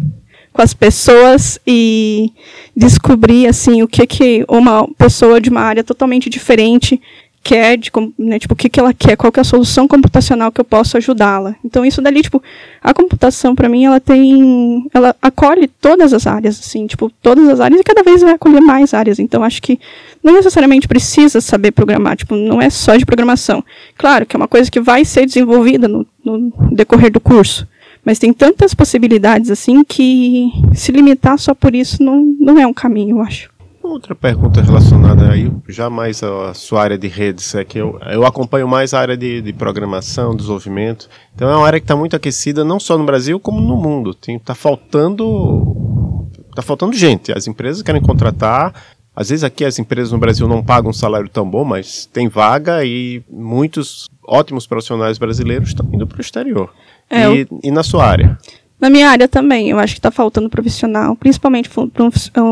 [0.54, 2.32] com as pessoas e
[2.78, 7.02] descobrir assim o que que uma pessoa de uma área totalmente diferente
[7.44, 10.52] quer, de, né, tipo, o que, que ela quer, qual que é a solução computacional
[10.52, 11.56] que eu posso ajudá-la.
[11.64, 12.42] Então, isso dali, tipo,
[12.82, 17.60] a computação, para mim, ela tem, ela acolhe todas as áreas, assim, tipo, todas as
[17.60, 19.20] áreas e cada vez vai acolher mais áreas.
[19.20, 19.78] Então, acho que
[20.24, 23.64] não necessariamente precisa saber programar, tipo, não é só de programação.
[23.98, 27.68] Claro que é uma coisa que vai ser desenvolvida no, no decorrer do curso,
[28.06, 32.74] mas tem tantas possibilidades, assim, que se limitar só por isso não, não é um
[32.74, 33.53] caminho, eu acho.
[33.84, 38.26] Outra pergunta relacionada aí, já mais à sua área de redes, é que eu, eu
[38.26, 41.10] acompanho mais a área de, de programação, desenvolvimento.
[41.36, 44.18] Então é uma área que está muito aquecida, não só no Brasil, como no mundo.
[44.26, 46.26] Está faltando.
[46.56, 47.34] Tá faltando gente.
[47.34, 48.74] As empresas querem contratar.
[49.14, 52.30] Às vezes aqui as empresas no Brasil não pagam um salário tão bom, mas tem
[52.30, 56.74] vaga e muitos ótimos profissionais brasileiros estão indo para o exterior.
[57.10, 57.60] É, e, eu...
[57.62, 58.38] e na sua área?
[58.84, 61.70] Na minha área também, eu acho que está faltando profissional, principalmente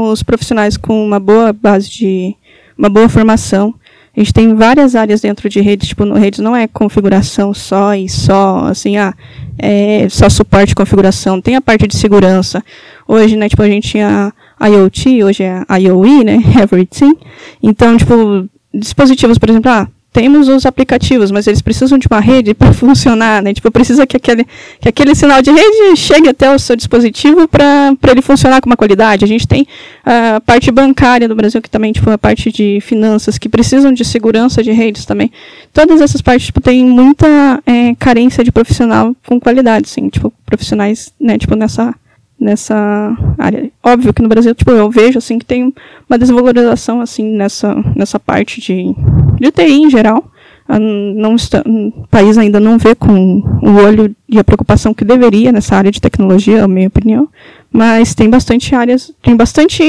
[0.07, 2.33] os profissionais com uma boa base de.
[2.77, 3.75] uma boa formação.
[4.15, 7.93] A gente tem várias áreas dentro de redes, tipo, no redes não é configuração só
[7.93, 9.13] e só, assim, ah,
[9.59, 12.63] é só suporte e configuração, tem a parte de segurança.
[13.05, 17.13] Hoje, né, tipo, a gente tinha IoT, hoje é IOE, né, Everything.
[17.61, 22.53] Então, tipo, dispositivos, por exemplo, ah, temos os aplicativos, mas eles precisam de uma rede
[22.55, 23.53] para funcionar, né?
[23.53, 24.45] Tipo, precisa que aquele,
[24.79, 28.75] que aquele sinal de rede chegue até o seu dispositivo para ele funcionar com uma
[28.75, 29.23] qualidade.
[29.23, 29.65] A gente tem
[30.05, 34.03] a parte bancária do Brasil, que também tipo, a parte de finanças, que precisam de
[34.03, 35.31] segurança de redes também.
[35.73, 40.09] Todas essas partes tipo, têm muita é, carência de profissional com qualidade, sim.
[40.09, 41.93] Tipo, profissionais, né, tipo, nessa
[42.41, 43.71] nessa área.
[43.83, 45.71] Óbvio que no Brasil, tipo, eu vejo assim que tem
[46.09, 48.95] uma desvalorização assim nessa nessa parte de
[49.39, 50.25] de TI em geral.
[50.67, 55.03] Ah, não está, o país ainda não vê com o olho e a preocupação que
[55.03, 57.27] deveria nessa área de tecnologia, na minha opinião.
[57.71, 59.83] Mas tem bastante áreas, tem bastante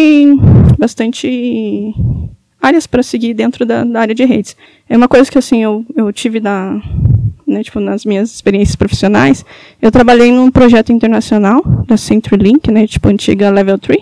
[0.79, 1.95] bastante
[2.61, 4.57] áreas para seguir dentro da, da, área de redes.
[4.89, 6.81] É uma coisa que assim eu, eu tive da
[7.53, 9.45] né, tipo, nas minhas experiências profissionais,
[9.81, 14.01] eu trabalhei num projeto internacional da CenturyLink, né, tipo, antiga Level 3,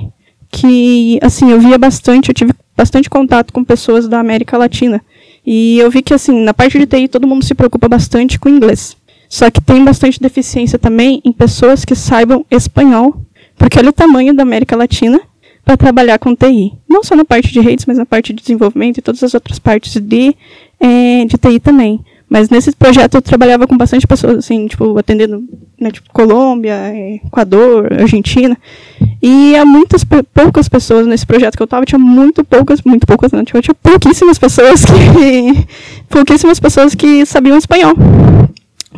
[0.51, 5.03] que, assim, eu via bastante, eu tive bastante contato com pessoas da América Latina.
[5.47, 8.49] E eu vi que, assim, na parte de TI, todo mundo se preocupa bastante com
[8.49, 8.97] inglês.
[9.29, 13.15] Só que tem bastante deficiência também em pessoas que saibam espanhol,
[13.57, 15.21] porque olha o tamanho da América Latina
[15.65, 16.73] para trabalhar com TI.
[16.89, 19.59] Não só na parte de redes, mas na parte de desenvolvimento e todas as outras
[19.59, 20.35] partes de,
[20.81, 22.01] é, de TI também.
[22.31, 25.43] Mas nesse projeto eu trabalhava com bastante pessoas, assim, tipo, atendendo,
[25.81, 26.77] né, tipo, Colômbia,
[27.27, 28.57] Equador, Argentina.
[29.21, 33.33] E há muitas, poucas pessoas nesse projeto que eu estava, tinha muito poucas, muito poucas,
[33.33, 35.66] não, tipo, tinha pouquíssimas pessoas que,
[36.09, 37.95] pouquíssimas pessoas que sabiam espanhol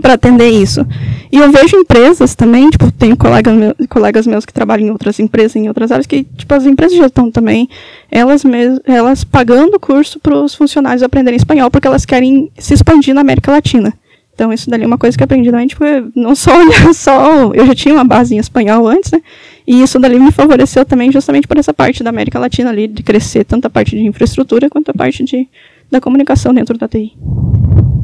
[0.00, 0.87] para atender isso.
[1.31, 5.18] E eu vejo empresas também, tipo, tenho colega meu, colegas meus que trabalham em outras
[5.18, 7.68] empresas, em outras áreas, que, tipo, as empresas já estão também,
[8.11, 13.14] elas, mes elas pagando curso para os funcionários aprenderem espanhol, porque elas querem se expandir
[13.14, 13.92] na América Latina.
[14.35, 15.85] Então, isso dali é uma coisa que eu aprendi também, tipo,
[16.16, 19.20] não só olhar só, eu já tinha uma base em espanhol antes, né,
[19.66, 23.02] e isso dali me favoreceu também justamente por essa parte da América Latina ali, de
[23.02, 25.46] crescer tanto a parte de infraestrutura quanto a parte de,
[25.90, 27.12] da comunicação dentro da TI.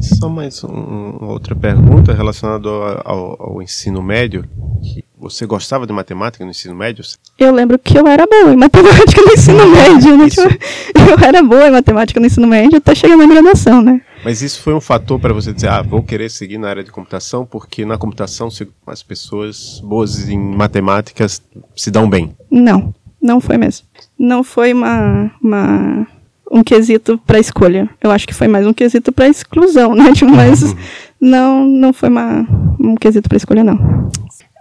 [0.01, 2.69] Só mais um, uma outra pergunta relacionada
[3.03, 4.45] ao, ao, ensino médio.
[5.17, 7.03] Você gostava de matemática no ensino médio?
[7.37, 10.17] Eu lembro que eu era boa em matemática no ensino médio.
[10.17, 10.27] Né?
[11.09, 14.01] Eu era boa em matemática no ensino médio até chegar na graduação, né?
[14.23, 16.91] Mas isso foi um fator para você dizer, ah, vou querer seguir na área de
[16.91, 18.49] computação, porque na computação
[18.87, 21.41] as pessoas boas em matemáticas
[21.75, 22.35] se dão bem.
[22.49, 23.87] Não, não foi mesmo.
[24.17, 26.07] Não foi uma, uma
[26.51, 27.89] um quesito para escolha.
[28.01, 30.11] Eu acho que foi mais um quesito para exclusão, né?
[30.13, 30.75] Tipo, mas uhum.
[31.19, 32.45] não, não foi uma,
[32.79, 34.09] um quesito para escolha, não.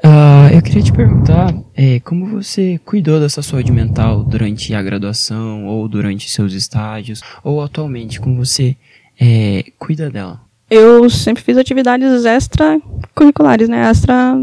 [0.05, 5.67] Uh, eu queria te perguntar é, como você cuidou dessa saúde mental durante a graduação,
[5.67, 8.77] ou durante seus estágios, ou atualmente, como você
[9.21, 10.41] é, cuida dela?
[10.71, 13.91] Eu sempre fiz atividades extracurriculares, né?
[13.91, 14.41] Extra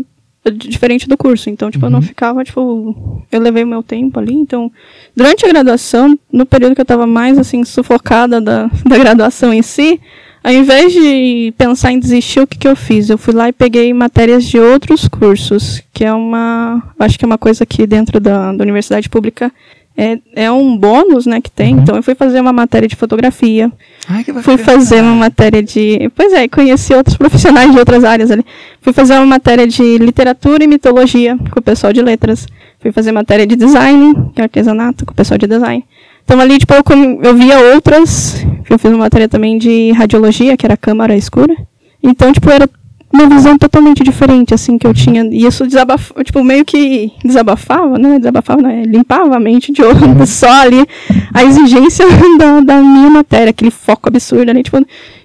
[0.51, 1.49] diferente do curso.
[1.49, 1.89] Então, tipo, uhum.
[1.89, 2.05] eu não uhum.
[2.05, 4.33] ficava, tipo, eu levei o meu tempo ali.
[4.33, 4.71] Então,
[5.15, 9.61] durante a graduação, no período que eu estava mais, assim, sufocada da, da graduação em
[9.61, 9.99] si,
[10.43, 13.09] ao invés de pensar em desistir, o que, que eu fiz?
[13.09, 17.27] Eu fui lá e peguei matérias de outros cursos, que é uma, acho que é
[17.27, 19.51] uma coisa que dentro da, da universidade pública
[19.97, 21.73] é, é um bônus, né, que tem.
[21.73, 21.81] Uhum.
[21.81, 23.71] Então eu fui fazer uma matéria de fotografia.
[24.07, 26.11] Ai, que fui fazer uma matéria de.
[26.15, 28.45] Pois é, conheci outros profissionais de outras áreas ali.
[28.81, 32.45] Fui fazer uma matéria de literatura e mitologia com o pessoal de letras.
[32.79, 35.83] Fui fazer matéria de design, de artesanato, com o pessoal de design.
[36.23, 36.83] Então ali, tipo, eu,
[37.23, 38.45] eu via outras.
[38.69, 41.55] Eu fiz uma matéria também de radiologia, que era câmara escura.
[42.03, 42.69] Então, tipo, era
[43.15, 45.23] uma visão totalmente diferente, assim, que eu tinha.
[45.25, 48.19] E isso desabafava, tipo, meio que desabafava, né?
[48.19, 48.83] Desabafava, né?
[48.85, 50.85] Limpava a mente de outro, só ali
[51.33, 52.05] a exigência
[52.37, 54.77] da, da minha matéria, aquele foco absurdo ali, tipo.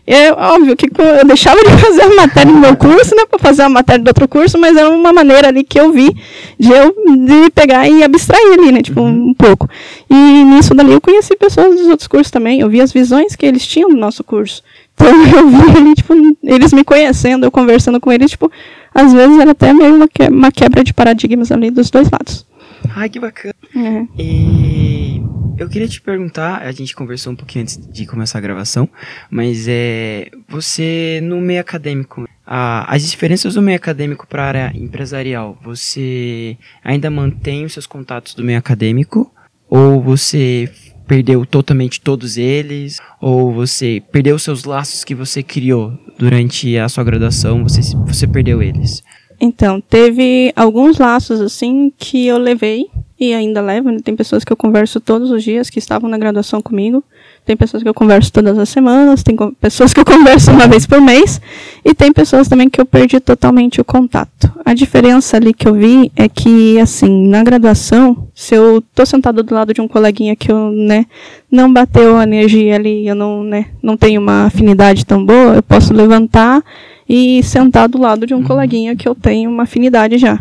[0.06, 3.62] É óbvio que eu deixava de fazer a matéria do meu curso, né, para fazer
[3.62, 6.12] a matéria do outro curso, mas era uma maneira ali que eu vi
[6.58, 9.28] de eu de pegar e abstrair ali, né, tipo, uhum.
[9.28, 9.68] um pouco.
[10.10, 13.46] E nisso dali eu conheci pessoas dos outros cursos também, eu vi as visões que
[13.46, 14.64] eles tinham no nosso curso.
[15.00, 18.52] Então eu vi ali, tipo, eles me conhecendo, eu conversando com eles, tipo,
[18.94, 22.46] às vezes era até meio uma, que, uma quebra de paradigmas ali dos dois lados.
[22.94, 23.54] Ai, que bacana.
[23.74, 24.06] É.
[24.18, 25.22] E
[25.58, 28.88] eu queria te perguntar, a gente conversou um pouquinho antes de começar a gravação,
[29.30, 34.72] mas é você no meio acadêmico, a, as diferenças do meio acadêmico para a área
[34.74, 39.32] empresarial, você ainda mantém os seus contatos do meio acadêmico
[39.68, 40.70] ou você
[41.10, 47.02] perdeu totalmente todos eles ou você perdeu seus laços que você criou durante a sua
[47.02, 49.02] graduação, você você perdeu eles?
[49.40, 52.86] Então, teve alguns laços assim que eu levei
[53.18, 53.90] e ainda levo.
[53.90, 53.98] Né?
[54.04, 57.02] Tem pessoas que eu converso todos os dias que estavam na graduação comigo.
[57.44, 60.86] Tem pessoas que eu converso todas as semanas, tem pessoas que eu converso uma vez
[60.86, 61.40] por mês
[61.84, 64.52] e tem pessoas também que eu perdi totalmente o contato.
[64.64, 69.42] A diferença ali que eu vi é que assim, na graduação, se eu tô sentado
[69.42, 71.06] do lado de um coleguinha que eu, né,
[71.50, 75.62] não bateu a energia ali, eu não, né, não tenho uma afinidade tão boa, eu
[75.62, 76.62] posso levantar
[77.08, 78.44] e sentar do lado de um uhum.
[78.44, 80.38] coleguinha que eu tenho uma afinidade já.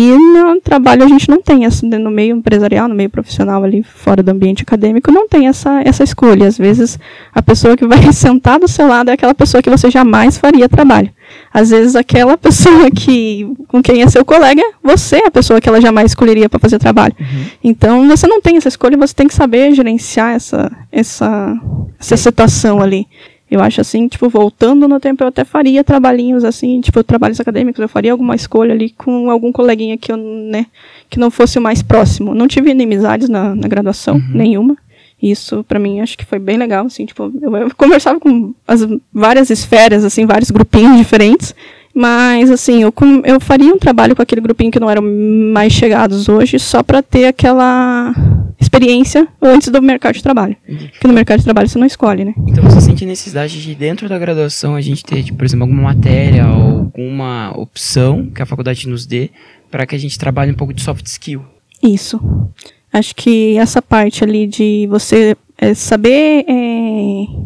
[0.00, 3.82] E no trabalho a gente não tem essa, no meio empresarial, no meio profissional ali,
[3.82, 6.46] fora do ambiente acadêmico, não tem essa, essa escolha.
[6.46, 6.96] Às vezes
[7.34, 10.68] a pessoa que vai sentar do seu lado é aquela pessoa que você jamais faria
[10.68, 11.10] trabalho.
[11.52, 15.68] Às vezes aquela pessoa que com quem é seu colega, você é a pessoa que
[15.68, 17.16] ela jamais escolheria para fazer trabalho.
[17.18, 17.44] Uhum.
[17.64, 21.60] Então você não tem essa escolha, você tem que saber gerenciar essa, essa,
[21.98, 23.04] essa situação ali.
[23.50, 27.80] Eu acho assim, tipo, voltando no tempo, eu até faria trabalhinhos assim, tipo, trabalhos acadêmicos,
[27.80, 30.66] eu faria alguma escolha ali com algum coleguinha que eu, né,
[31.08, 32.34] que não fosse o mais próximo.
[32.34, 34.30] Não tive inimizades na, na graduação, uhum.
[34.34, 34.76] nenhuma.
[35.20, 38.86] Isso, para mim, acho que foi bem legal, assim, tipo, eu, eu conversava com as
[39.12, 41.54] várias esferas, assim, vários grupinhos diferentes,
[41.98, 46.28] mas, assim, eu, eu faria um trabalho com aquele grupinho que não eram mais chegados
[46.28, 48.14] hoje, só para ter aquela
[48.60, 50.56] experiência antes do mercado de trabalho.
[50.92, 52.34] Porque no mercado de trabalho você não escolhe, né?
[52.46, 55.82] Então você sente necessidade de, dentro da graduação, a gente ter, tipo, por exemplo, alguma
[55.82, 59.30] matéria ou alguma opção que a faculdade nos dê
[59.68, 61.42] para que a gente trabalhe um pouco de soft skill.
[61.82, 62.20] Isso.
[62.92, 66.44] Acho que essa parte ali de você é, saber.
[66.46, 67.37] É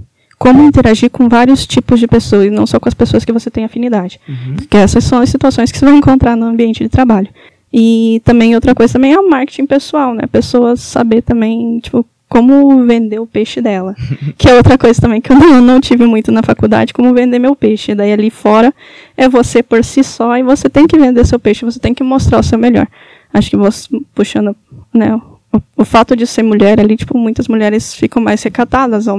[0.42, 3.48] como interagir com vários tipos de pessoas, e não só com as pessoas que você
[3.48, 4.18] tem afinidade.
[4.28, 4.56] Uhum.
[4.56, 7.28] Porque essas são as situações que você vai encontrar no ambiente de trabalho.
[7.72, 10.22] E também outra coisa também é o marketing pessoal, né?
[10.26, 13.94] Pessoas saber também, tipo, como vender o peixe dela.
[14.36, 17.38] que é outra coisa também que eu não, não, tive muito na faculdade, como vender
[17.38, 17.94] meu peixe.
[17.94, 18.74] Daí ali fora
[19.16, 22.02] é você por si só e você tem que vender seu peixe, você tem que
[22.02, 22.88] mostrar o seu melhor.
[23.32, 24.56] Acho que você, puxando
[24.92, 25.20] né,
[25.76, 29.18] o, fato de ser mulher ali, tipo, muitas mulheres ficam mais recatadas ao,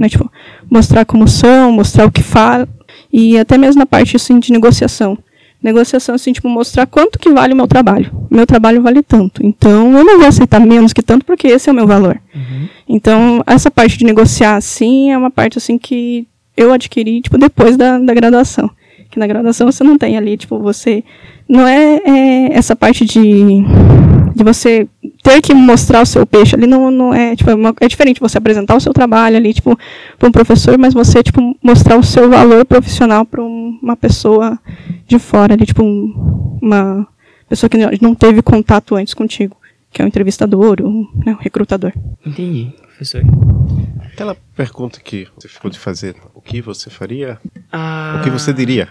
[0.00, 0.30] né, tipo,
[0.70, 2.68] mostrar como são, mostrar o que fala,
[3.12, 5.18] e até mesmo na parte, assim, de negociação.
[5.62, 8.10] Negociação, assim, tipo, mostrar quanto que vale o meu trabalho.
[8.30, 9.44] Meu trabalho vale tanto.
[9.44, 12.20] Então, eu não vou aceitar menos que tanto, porque esse é o meu valor.
[12.34, 12.68] Uhum.
[12.88, 17.76] Então, essa parte de negociar, assim, é uma parte, assim, que eu adquiri, tipo, depois
[17.76, 18.70] da, da graduação.
[19.10, 21.02] Que na graduação você não tem ali, tipo, você...
[21.48, 23.62] Não é, é essa parte de,
[24.34, 24.88] de você
[25.24, 28.20] ter que mostrar o seu peixe ali não, não é, tipo, é, uma, é diferente
[28.20, 29.76] você apresentar o seu trabalho ali, tipo,
[30.18, 34.58] para um professor, mas você, tipo, mostrar o seu valor profissional para uma pessoa
[35.08, 37.08] de fora ali, tipo, um, uma
[37.48, 39.56] pessoa que não teve contato antes contigo,
[39.90, 41.94] que é um entrevistador ou né, um recrutador.
[42.24, 43.22] Entendi, professor.
[44.12, 47.40] Aquela pergunta que você ficou de fazer, o que você faria?
[47.76, 48.88] Ah, O que você diria?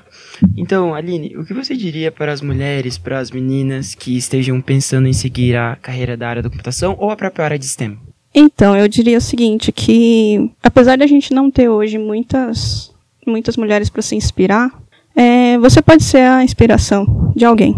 [0.57, 5.07] Então, Aline, o que você diria para as mulheres, para as meninas que estejam pensando
[5.07, 7.97] em seguir a carreira da área da computação ou a própria área de STEM?
[8.35, 12.91] Então, eu diria o seguinte, que apesar de a gente não ter hoje muitas,
[13.25, 14.69] muitas mulheres para se inspirar,
[15.15, 17.73] é, você pode ser a inspiração de alguém.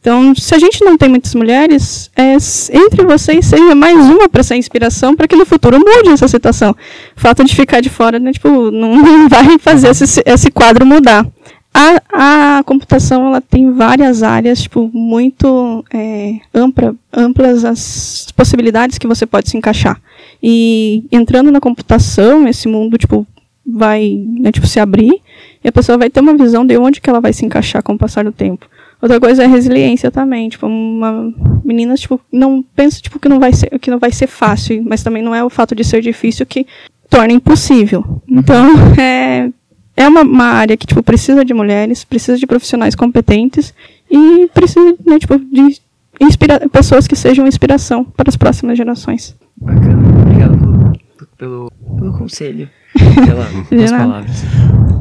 [0.00, 2.32] Então, se a gente não tem muitas mulheres, é,
[2.72, 6.74] entre vocês seja mais uma para ser inspiração para que no futuro mude essa situação.
[7.14, 10.86] O fato de ficar de fora, né, tipo, não, não vai fazer esse, esse quadro
[10.86, 11.26] mudar.
[11.72, 19.06] A, a computação ela tem várias áreas, tipo, muito é, ampla, amplas as possibilidades que
[19.06, 20.00] você pode se encaixar.
[20.42, 23.26] E entrando na computação, esse mundo, tipo,
[23.64, 25.20] vai né, tipo, se abrir
[25.62, 27.92] e a pessoa vai ter uma visão de onde que ela vai se encaixar com
[27.92, 28.66] o passar do tempo.
[29.00, 31.32] Outra coisa é a resiliência também, tipo, uma
[31.64, 35.02] menina, tipo, não pensa tipo que não vai ser, que não vai ser fácil, mas
[35.02, 36.66] também não é o fato de ser difícil que
[37.08, 38.22] torna impossível.
[38.28, 38.66] Então,
[39.00, 39.50] é
[39.96, 43.74] é uma, uma área que tipo precisa de mulheres, precisa de profissionais competentes
[44.10, 45.78] e precisa, né, tipo, de
[46.18, 49.36] inspira pessoas que sejam inspiração para as próximas gerações.
[49.56, 54.42] Bacana, obrigado pelo, pelo, pelo conselho, pela, pelas palavras.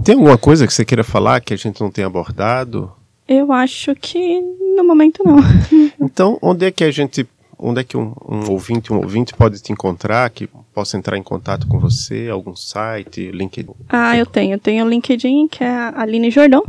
[0.04, 2.92] Tem alguma coisa que você queira falar que a gente não tenha abordado?
[3.30, 4.42] Eu acho que
[4.76, 5.38] no momento não.
[6.02, 7.28] Então, onde é que a gente,
[7.58, 11.22] onde é que um, um ouvinte, um ouvinte pode te encontrar, que possa entrar em
[11.22, 13.70] contato com você, algum site, LinkedIn?
[13.90, 14.54] Ah, eu tenho.
[14.56, 16.64] Eu tenho o LinkedIn, que é a Aline Jordão.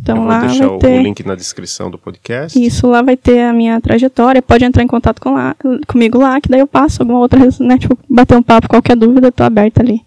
[0.00, 0.98] Então Eu vou lá deixar vai o, ter.
[0.98, 2.60] o link na descrição do podcast.
[2.60, 4.40] Isso, lá vai ter a minha trajetória.
[4.40, 5.54] Pode entrar em contato com lá,
[5.86, 7.78] comigo lá, que daí eu passo alguma outra, né?
[7.78, 10.00] Tipo, bater um papo, qualquer dúvida, eu tô aberta ali.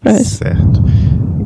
[0.00, 0.44] Pra isso.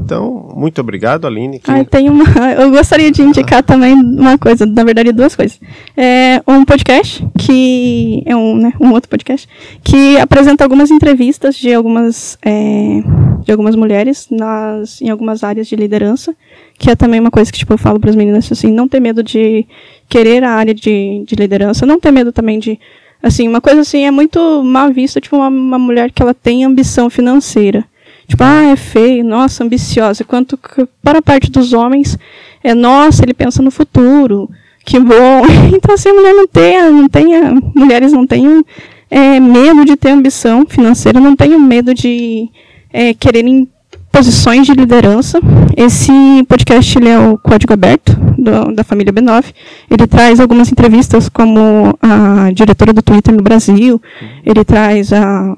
[0.09, 1.59] Então, muito obrigado, Aline.
[1.59, 2.25] que- Ah, tem uma.
[2.59, 5.61] Eu gostaria de indicar também uma coisa, na verdade, duas coisas.
[5.95, 9.47] É um podcast, que é um, né, um outro podcast,
[9.85, 13.03] que apresenta algumas entrevistas de algumas, é,
[13.45, 16.35] de algumas mulheres nas, em algumas áreas de liderança,
[16.79, 19.01] que é também uma coisa que tipo, eu falo para as meninas assim, não ter
[19.01, 19.67] medo de
[20.09, 22.81] querer a área de, de liderança, não ter medo também de.
[23.23, 26.65] Assim, uma coisa assim é muito mal vista, tipo, uma, uma mulher que ela tem
[26.65, 27.85] ambição financeira.
[28.29, 30.23] Tipo, ah, é feio, nossa, ambiciosa.
[30.23, 30.59] Enquanto
[31.03, 32.17] para a parte dos homens,
[32.63, 34.49] é nossa, ele pensa no futuro,
[34.85, 35.43] que bom.
[35.75, 38.63] Então, assim, a mulher não tenha, não tenha, mulheres não tenham
[39.11, 42.49] é, medo de ter ambição financeira, não tenham medo de
[42.93, 43.67] é, quererem
[44.13, 45.39] posições de liderança.
[45.77, 46.11] Esse
[46.49, 49.45] podcast ele é o Código Aberto do- da família B9.
[49.91, 54.01] Ele traz algumas entrevistas como a diretora do Twitter no Brasil.
[54.45, 55.55] Ele traz a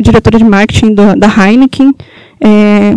[0.00, 1.94] diretora de marketing do- da Heineken,
[2.40, 2.92] é,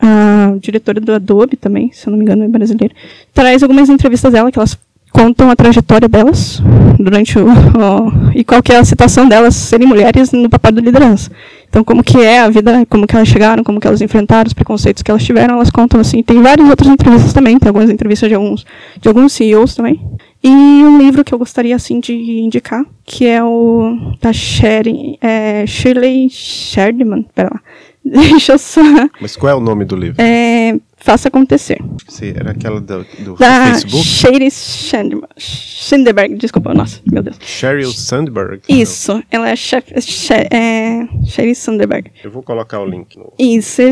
[0.00, 2.94] a diretora do Adobe também, se eu não me engano, é brasileira.
[3.32, 4.76] Traz algumas entrevistas dela que elas
[5.12, 6.60] contam a trajetória delas
[6.98, 11.30] durante o, o- e qual é a situação delas serem mulheres no papel da liderança.
[11.68, 14.52] Então, como que é a vida, como que elas chegaram, como que elas enfrentaram os
[14.52, 16.22] preconceitos que elas tiveram, elas contam assim.
[16.22, 18.64] Tem várias outras entrevistas também, tem algumas entrevistas de alguns,
[19.00, 20.00] de alguns CEOs também.
[20.44, 25.66] E um livro que eu gostaria assim de indicar, que é o da Sherry, é,
[25.66, 27.60] Shirley Sherdman, pera lá.
[28.04, 28.82] Deixa eu só.
[29.18, 30.20] Mas qual é o nome do livro?
[30.20, 31.78] É, Faça acontecer.
[32.08, 34.02] Se era aquela do, do Da Facebook?
[34.02, 37.36] Shady Shandberg, Shinderberg, desculpa, nossa, meu Deus.
[37.42, 38.62] Sheryl Sandberg?
[38.66, 42.10] Isso, ela é chefe, che, é, Shady Sandberg.
[42.24, 43.30] Eu vou colocar o link no.
[43.38, 43.82] Isso,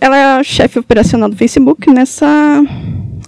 [0.00, 1.90] ela é a chefe operacional do Facebook.
[1.90, 2.64] Nessa,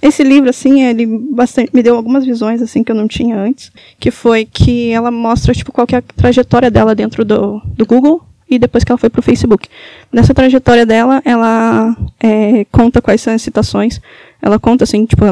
[0.05, 3.73] esse livro, assim, ele bastante, me deu algumas visões, assim, que eu não tinha antes.
[3.99, 8.23] Que foi que ela mostra, tipo, qual é a trajetória dela dentro do, do Google
[8.51, 9.67] e depois que ela foi pro Facebook.
[10.13, 13.99] Nessa trajetória dela, ela é, conta quais são as citações.
[14.43, 15.25] Ela conta, assim, tipo,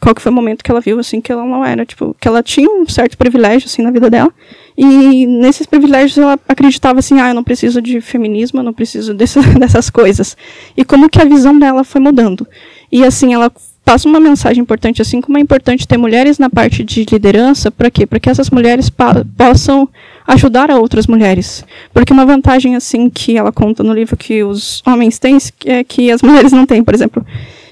[0.00, 2.28] qual que foi o momento que ela viu, assim, que ela não era, tipo, que
[2.28, 4.32] ela tinha um certo privilégio, assim, na vida dela.
[4.78, 9.12] E nesses privilégios ela acreditava assim, ah, eu não preciso de feminismo, eu não preciso
[9.12, 10.36] desse, dessas coisas.
[10.76, 12.46] E como que a visão dela foi mudando.
[12.92, 13.52] E assim, ela
[13.90, 17.90] passa uma mensagem importante, assim como é importante ter mulheres na parte de liderança, para
[17.90, 18.06] quê?
[18.06, 18.88] Para que essas mulheres
[19.36, 19.88] possam
[20.28, 21.64] ajudar a outras mulheres.
[21.92, 26.08] Porque uma vantagem, assim, que ela conta no livro que os homens têm, é que
[26.08, 27.26] as mulheres não têm, por exemplo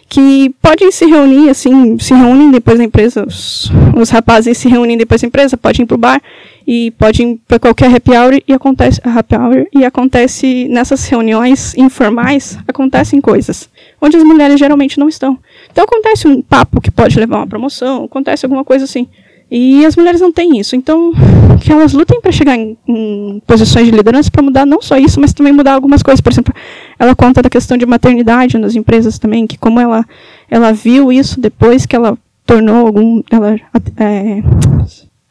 [0.09, 4.96] que podem se reunir, assim, se reúnem depois da empresa, os, os rapazes se reúnem
[4.96, 6.22] depois da empresa, podem ir pro bar
[6.66, 11.74] e podem ir para qualquer happy hour e acontece happy hour e acontece nessas reuniões
[11.76, 13.68] informais acontecem coisas
[14.00, 15.38] onde as mulheres geralmente não estão.
[15.70, 19.06] Então acontece um papo que pode levar a uma promoção, acontece alguma coisa assim.
[19.50, 20.76] E as mulheres não têm isso.
[20.76, 21.12] Então,
[21.61, 25.18] que elas lutem para chegar em, em, posições de liderança para mudar não só isso,
[25.18, 26.20] mas também mudar algumas coisas.
[26.20, 26.54] Por exemplo,
[26.99, 30.05] ela conta da questão de maternidade nas empresas também, que como ela,
[30.51, 33.22] ela viu isso depois que ela tornou algum.
[33.30, 33.57] Ela
[33.96, 34.42] é,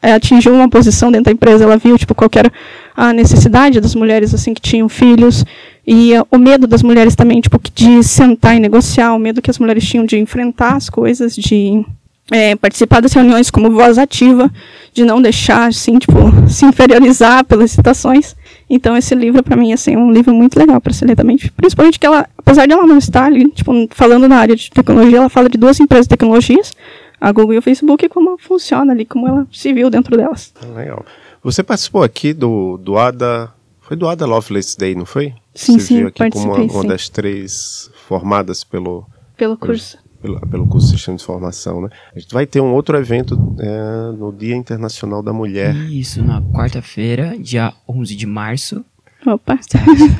[0.00, 2.50] é, atingiu uma posição dentro da empresa, ela viu tipo, qual era
[2.96, 5.44] a necessidade das mulheres assim que tinham filhos
[5.86, 9.58] e o medo das mulheres também tipo de sentar e negociar, o medo que as
[9.58, 11.84] mulheres tinham de enfrentar as coisas, de
[12.30, 14.50] é, participar das reuniões como voz ativa,
[14.92, 16.14] de não deixar assim tipo
[16.48, 18.36] se inferiorizar pelas citações.
[18.70, 21.38] Então esse livro para mim assim, é um livro muito legal para se ler também,
[21.56, 25.18] principalmente que ela, apesar de ela não estar ali, tipo, falando na área de tecnologia,
[25.18, 26.72] ela fala de duas empresas de tecnologias
[27.20, 30.52] a Google e o Facebook e como funciona ali, como ela se viu dentro delas.
[30.74, 31.04] Legal.
[31.42, 33.52] Você participou aqui do, do ADA.
[33.80, 35.34] Foi do ADA Lovelace Day, não foi?
[35.54, 35.94] Sim, Você sim.
[35.96, 39.06] veio aqui como uma, uma das três formadas pelo,
[39.36, 39.98] pelo curso.
[40.20, 41.88] Pelo, pelo curso de Sistema de Formação, né?
[42.14, 45.74] A gente vai ter um outro evento é, no Dia Internacional da Mulher.
[45.90, 48.84] Isso, na quarta-feira, dia 11 de março.
[49.26, 49.58] Opa.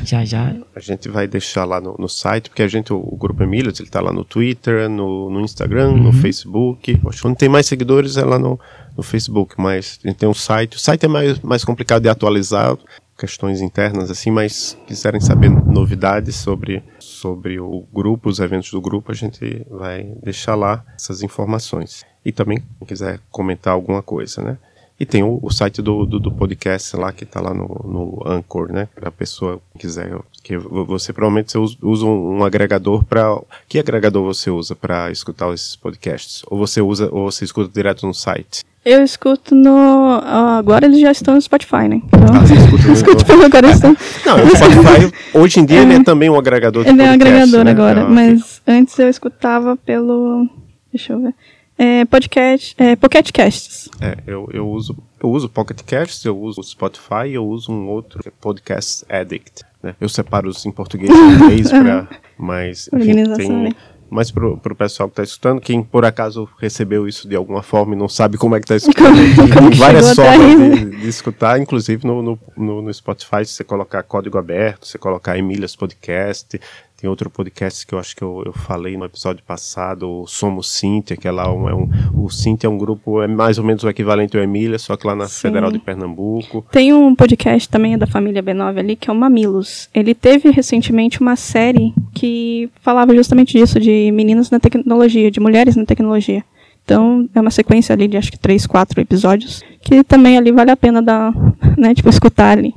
[0.04, 0.54] Já, já.
[0.74, 3.72] A gente vai deixar lá no, no site, porque a gente, o, o Grupo Emília,
[3.78, 6.02] ele tá lá no Twitter, no, no Instagram, Uhum.
[6.04, 7.00] no Facebook.
[7.08, 8.58] Acho que onde tem mais seguidores é lá no,
[8.96, 10.76] no Facebook, mas a gente tem um site.
[10.76, 12.76] O site é mais, mais complicado de atualizar,
[13.18, 19.10] questões internas assim, mas quiserem saber novidades sobre, sobre o grupo, os eventos do grupo,
[19.10, 22.06] a gente vai deixar lá essas informações.
[22.24, 24.58] E também, quem quiser comentar alguma coisa, né?
[25.00, 28.22] E tem o, o site do, do, do, podcast lá, que está lá no, no
[28.26, 28.88] Anchor, né?
[28.94, 30.10] Para pessoa que quiser.
[30.42, 33.40] Que você provavelmente você usa um, um agregador para.
[33.68, 36.42] Que agregador você usa para escutar esses podcasts?
[36.48, 38.64] Ou você usa, ou você escuta direto no site?
[38.84, 40.20] Eu escuto no.
[40.22, 42.00] Agora eles já estão no Spotify, né?
[42.06, 43.96] Então, ah, escuta escuto pelo agora estão.
[44.24, 47.26] Não, o Spotify, hoje em dia, ele é também um agregador de Ele podcast, é
[47.26, 47.70] um agregador né?
[47.70, 50.48] agora, Ah, mas antes eu escutava pelo.
[50.92, 51.34] Deixa eu ver.
[51.76, 53.88] É, podcast, é, Pocket Casts.
[54.00, 58.22] É, eu, eu uso eu uso Pocket Casts, eu uso Spotify, eu uso um outro
[58.22, 59.64] que é Podcast Addict.
[59.82, 59.94] Né?
[60.00, 63.70] Eu separo os em português e inglês para mais enfim, Organização, tem, né?
[64.10, 67.94] Mas pro, pro pessoal que está escutando, quem por acaso recebeu isso de alguma forma
[67.94, 69.16] e não sabe como é que está escutando,
[69.54, 70.68] Como- que várias formas né?
[70.70, 74.92] de, de escutar, inclusive no, no, no, no Spotify, se você colocar código aberto, se
[74.92, 76.60] você colocar Emílias Podcast,
[77.00, 80.68] tem outro podcast que eu acho que eu, eu falei no episódio passado, o Somos
[80.68, 83.64] Cíntia, que é lá um, é um, o Cíntia é um grupo, é mais ou
[83.64, 85.42] menos o equivalente ao Emília, só que lá na Sim.
[85.42, 86.66] Federal de Pernambuco.
[86.72, 89.88] Tem um podcast também da família B9 ali, que é o Mamilos.
[89.94, 95.76] Ele teve recentemente uma série que falava justamente disso, de meninas na tecnologia, de mulheres
[95.76, 96.42] na tecnologia.
[96.84, 100.72] Então, é uma sequência ali de acho que três, quatro episódios, que também ali vale
[100.72, 101.32] a pena dar,
[101.78, 102.74] né, tipo, escutar ali.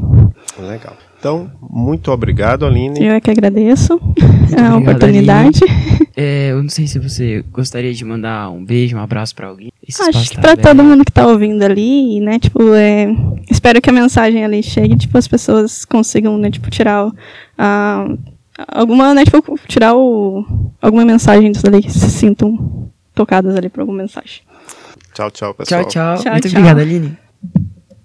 [0.60, 0.96] Legal.
[1.22, 3.06] Então, muito obrigado, Aline.
[3.06, 3.94] Eu é que agradeço
[4.58, 5.60] a oportunidade.
[6.14, 9.72] É, eu não sei se você gostaria de mandar um beijo, um abraço pra alguém.
[9.88, 10.68] Esse Acho que tá pra aberto.
[10.68, 13.08] todo mundo que tá ouvindo ali, né, tipo, é,
[13.50, 17.14] espero que a mensagem ali chegue, tipo, as pessoas consigam, né, tipo, tirar o,
[17.58, 18.06] a,
[18.68, 20.46] alguma, né, tipo, tirar o,
[20.82, 24.42] alguma mensagem disso ali, que se sintam tocadas ali por alguma mensagem.
[25.14, 25.86] Tchau, tchau, pessoal.
[25.86, 26.24] Tchau, tchau.
[26.24, 26.60] Tchau, Muito tchau.
[26.60, 27.18] obrigado, Aline.